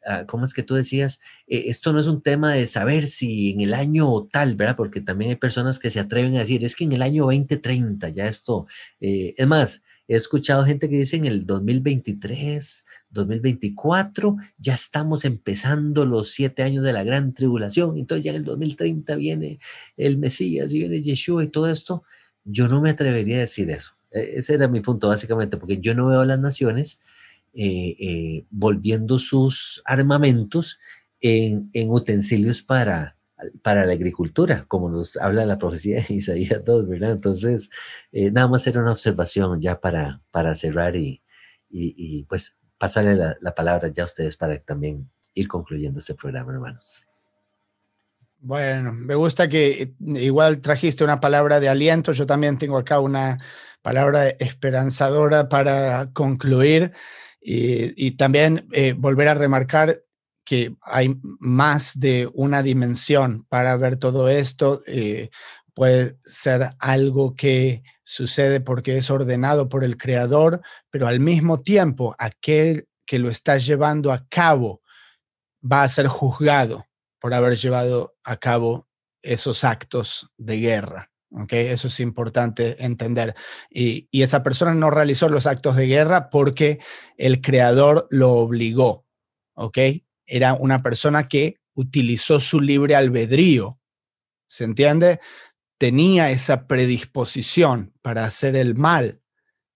[0.07, 1.19] ah, ¿cómo es que tú decías?
[1.49, 4.77] esto no es un tema de saber si en el año tal, ¿verdad?
[4.77, 8.11] Porque también hay personas que se atreven a decir, es que en el año 2030
[8.11, 8.69] ya esto,
[9.01, 16.33] es más, He escuchado gente que dice en el 2023, 2024, ya estamos empezando los
[16.33, 19.61] siete años de la gran tribulación, entonces ya en el 2030 viene
[19.97, 22.03] el Mesías y viene Yeshua y todo esto.
[22.43, 23.93] Yo no me atrevería a decir eso.
[24.11, 26.99] E, ese era mi punto básicamente, porque yo no veo a las naciones
[27.55, 30.81] eh, eh, volviendo sus armamentos
[31.21, 33.17] en, en utensilios para,
[33.63, 37.13] para la agricultura, como nos habla la profecía de Isaías 2, ¿verdad?
[37.13, 37.71] Entonces,
[38.13, 41.23] eh, nada más era una observación ya para, para cerrar y,
[41.71, 46.53] y, pues pasarle la, la, palabra ya a ustedes para también ir concluyendo este programa,
[46.53, 47.05] hermanos.
[48.39, 53.39] Bueno, me gusta que igual trajiste una palabra de aliento, yo también tengo acá una
[53.83, 56.93] palabra esperanzadora para concluir
[57.41, 60.03] y, y también eh, volver a remarcar
[60.45, 64.83] que hay más de una dimensión para ver todo esto.
[64.87, 65.31] Eh,
[65.75, 70.61] puede ser algo que sucede porque es ordenado por el creador,
[70.91, 74.83] pero al mismo tiempo aquel que lo está llevando a cabo
[75.61, 76.87] va a ser juzgado
[77.21, 78.89] por haber llevado a cabo
[79.23, 81.11] esos actos de guerra.
[81.33, 83.37] Okay, eso es importante entender.
[83.71, 86.81] Y, y, esa persona no realizó los actos de guerra porque
[87.17, 89.07] el creador lo obligó.
[89.61, 89.79] ¿ok?
[90.31, 93.79] Era una persona que utilizó su libre albedrío.
[94.47, 95.21] ¿Se entiende?
[95.79, 99.21] Tenía esa predisposición para hacer el mal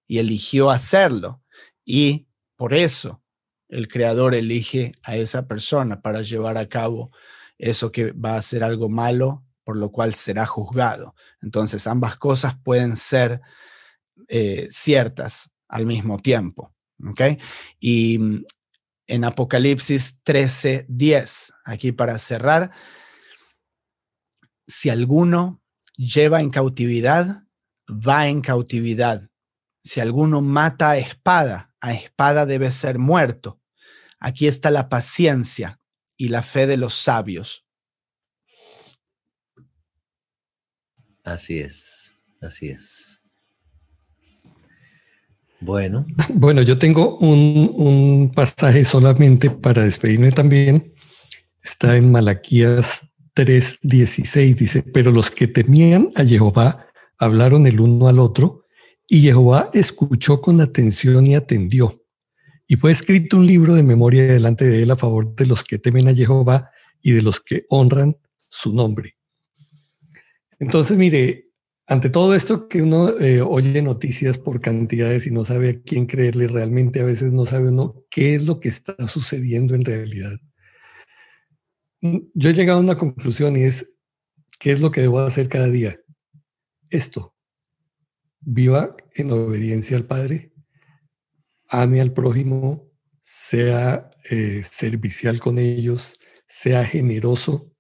[0.07, 1.43] y eligió hacerlo.
[1.85, 3.23] Y por eso
[3.69, 7.11] el creador elige a esa persona para llevar a cabo
[7.59, 11.15] eso que va a ser algo malo por lo cual será juzgado.
[11.43, 13.41] Entonces, ambas cosas pueden ser
[14.29, 16.73] eh, ciertas al mismo tiempo.
[17.11, 17.39] ¿okay?
[17.81, 18.45] Y mm,
[19.07, 22.71] en Apocalipsis 13, 10, aquí para cerrar,
[24.67, 25.63] si alguno
[25.97, 27.45] lleva en cautividad,
[27.89, 29.31] va en cautividad.
[29.83, 33.61] Si alguno mata a espada, a espada debe ser muerto.
[34.19, 35.81] Aquí está la paciencia
[36.17, 37.67] y la fe de los sabios.
[41.23, 43.14] Así es, así es.
[45.65, 46.05] Bueno.
[46.35, 50.93] Bueno, yo tengo un, pasaje solamente para despedirme también.
[51.63, 54.55] Está en Malaquías 3:16.
[54.55, 56.87] Dice, pero los que temían a Jehová
[57.19, 58.67] hablaron el uno al otro
[59.09, 62.03] y Jehová escuchó con atención y atendió.
[62.67, 65.79] Y fue escrito un libro de memoria delante de él a favor de los que
[65.79, 66.71] temen a Jehová
[67.03, 68.17] y de los que honran
[68.49, 69.17] su nombre.
[70.59, 71.51] Entonces, mire,
[71.87, 76.07] ante todo esto que uno eh, oye noticias por cantidades y no sabe a quién
[76.07, 80.39] creerle, realmente a veces no sabe uno qué es lo que está sucediendo en realidad.
[82.01, 83.95] Mm, yo he llegado a una conclusión y es,
[84.59, 86.01] ¿qué es lo que debo hacer cada día?
[86.89, 87.35] Esto.
[88.41, 90.53] Viva en obediencia al Padre,
[91.69, 97.74] ame al prójimo, sea eh, servicial con ellos, sea generoso,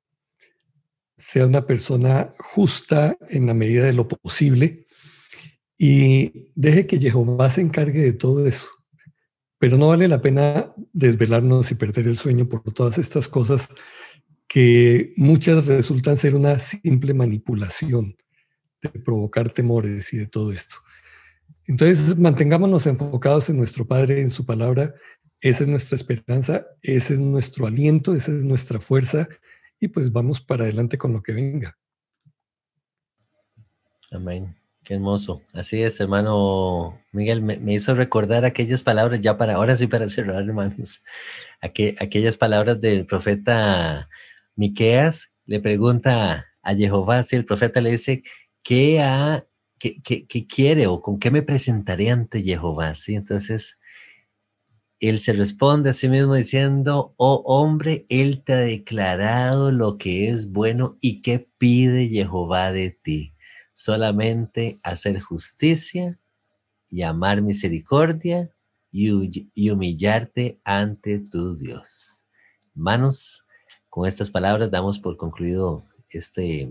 [1.26, 4.86] sea una persona justa en la medida de lo posible
[5.78, 8.68] y deje que Jehová se encargue de todo eso.
[9.58, 13.70] Pero no vale la pena desvelarnos y perder el sueño por todas estas cosas
[14.46, 18.18] que muchas resultan ser una simple manipulación
[18.82, 20.76] de provocar temores y de todo esto.
[21.66, 24.94] Entonces, mantengámonos enfocados en nuestro Padre, en su palabra.
[25.40, 29.26] Esa es nuestra esperanza, ese es nuestro aliento, esa es nuestra fuerza
[29.84, 31.76] y pues vamos para adelante con lo que venga.
[34.10, 34.56] Amén.
[34.82, 35.42] Qué hermoso.
[35.52, 37.42] Así es, hermano Miguel.
[37.42, 41.02] Me, hizo recordar aquellas palabras, ya para ahora sí para cerrar, hermanos.
[41.60, 44.08] aquellas palabras del profeta
[44.56, 45.32] Miqueas.
[45.44, 48.22] Le pregunta a Jehová si el profeta le dice,
[48.62, 49.44] ¿qué,
[49.78, 52.94] qué quiere o con qué me presentaré ante Jehová?
[52.94, 53.14] ¿Sí?
[53.14, 53.78] Entonces,
[55.00, 60.28] él se responde a sí mismo diciendo, oh hombre, Él te ha declarado lo que
[60.28, 63.34] es bueno y qué pide Jehová de ti.
[63.74, 66.18] Solamente hacer justicia
[66.88, 68.54] y amar misericordia
[68.92, 72.24] y, y humillarte ante tu Dios.
[72.76, 73.44] Hermanos,
[73.90, 76.70] con estas palabras damos por concluido este,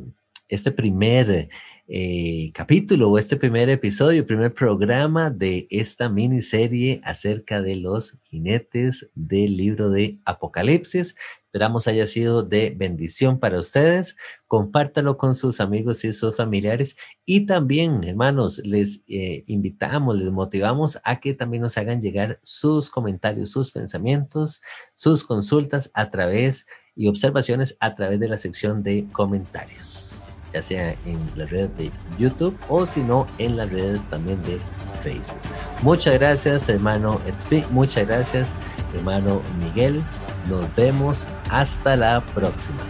[0.53, 1.49] este primer
[1.87, 9.09] eh, capítulo o este primer episodio, primer programa de esta miniserie acerca de los jinetes
[9.15, 11.15] del libro de Apocalipsis.
[11.45, 14.15] Esperamos haya sido de bendición para ustedes.
[14.47, 16.95] Compártalo con sus amigos y sus familiares.
[17.25, 22.89] Y también, hermanos, les eh, invitamos, les motivamos a que también nos hagan llegar sus
[22.89, 24.61] comentarios, sus pensamientos,
[24.93, 30.22] sus consultas a través y observaciones a través de la sección de comentarios
[30.53, 34.59] ya sea en la red de YouTube o si no en las redes también de
[35.01, 35.37] Facebook.
[35.81, 38.55] Muchas gracias hermano XP, muchas gracias
[38.95, 40.01] hermano Miguel.
[40.49, 42.81] Nos vemos hasta la próxima.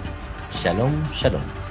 [0.51, 1.62] Shalom, shalom.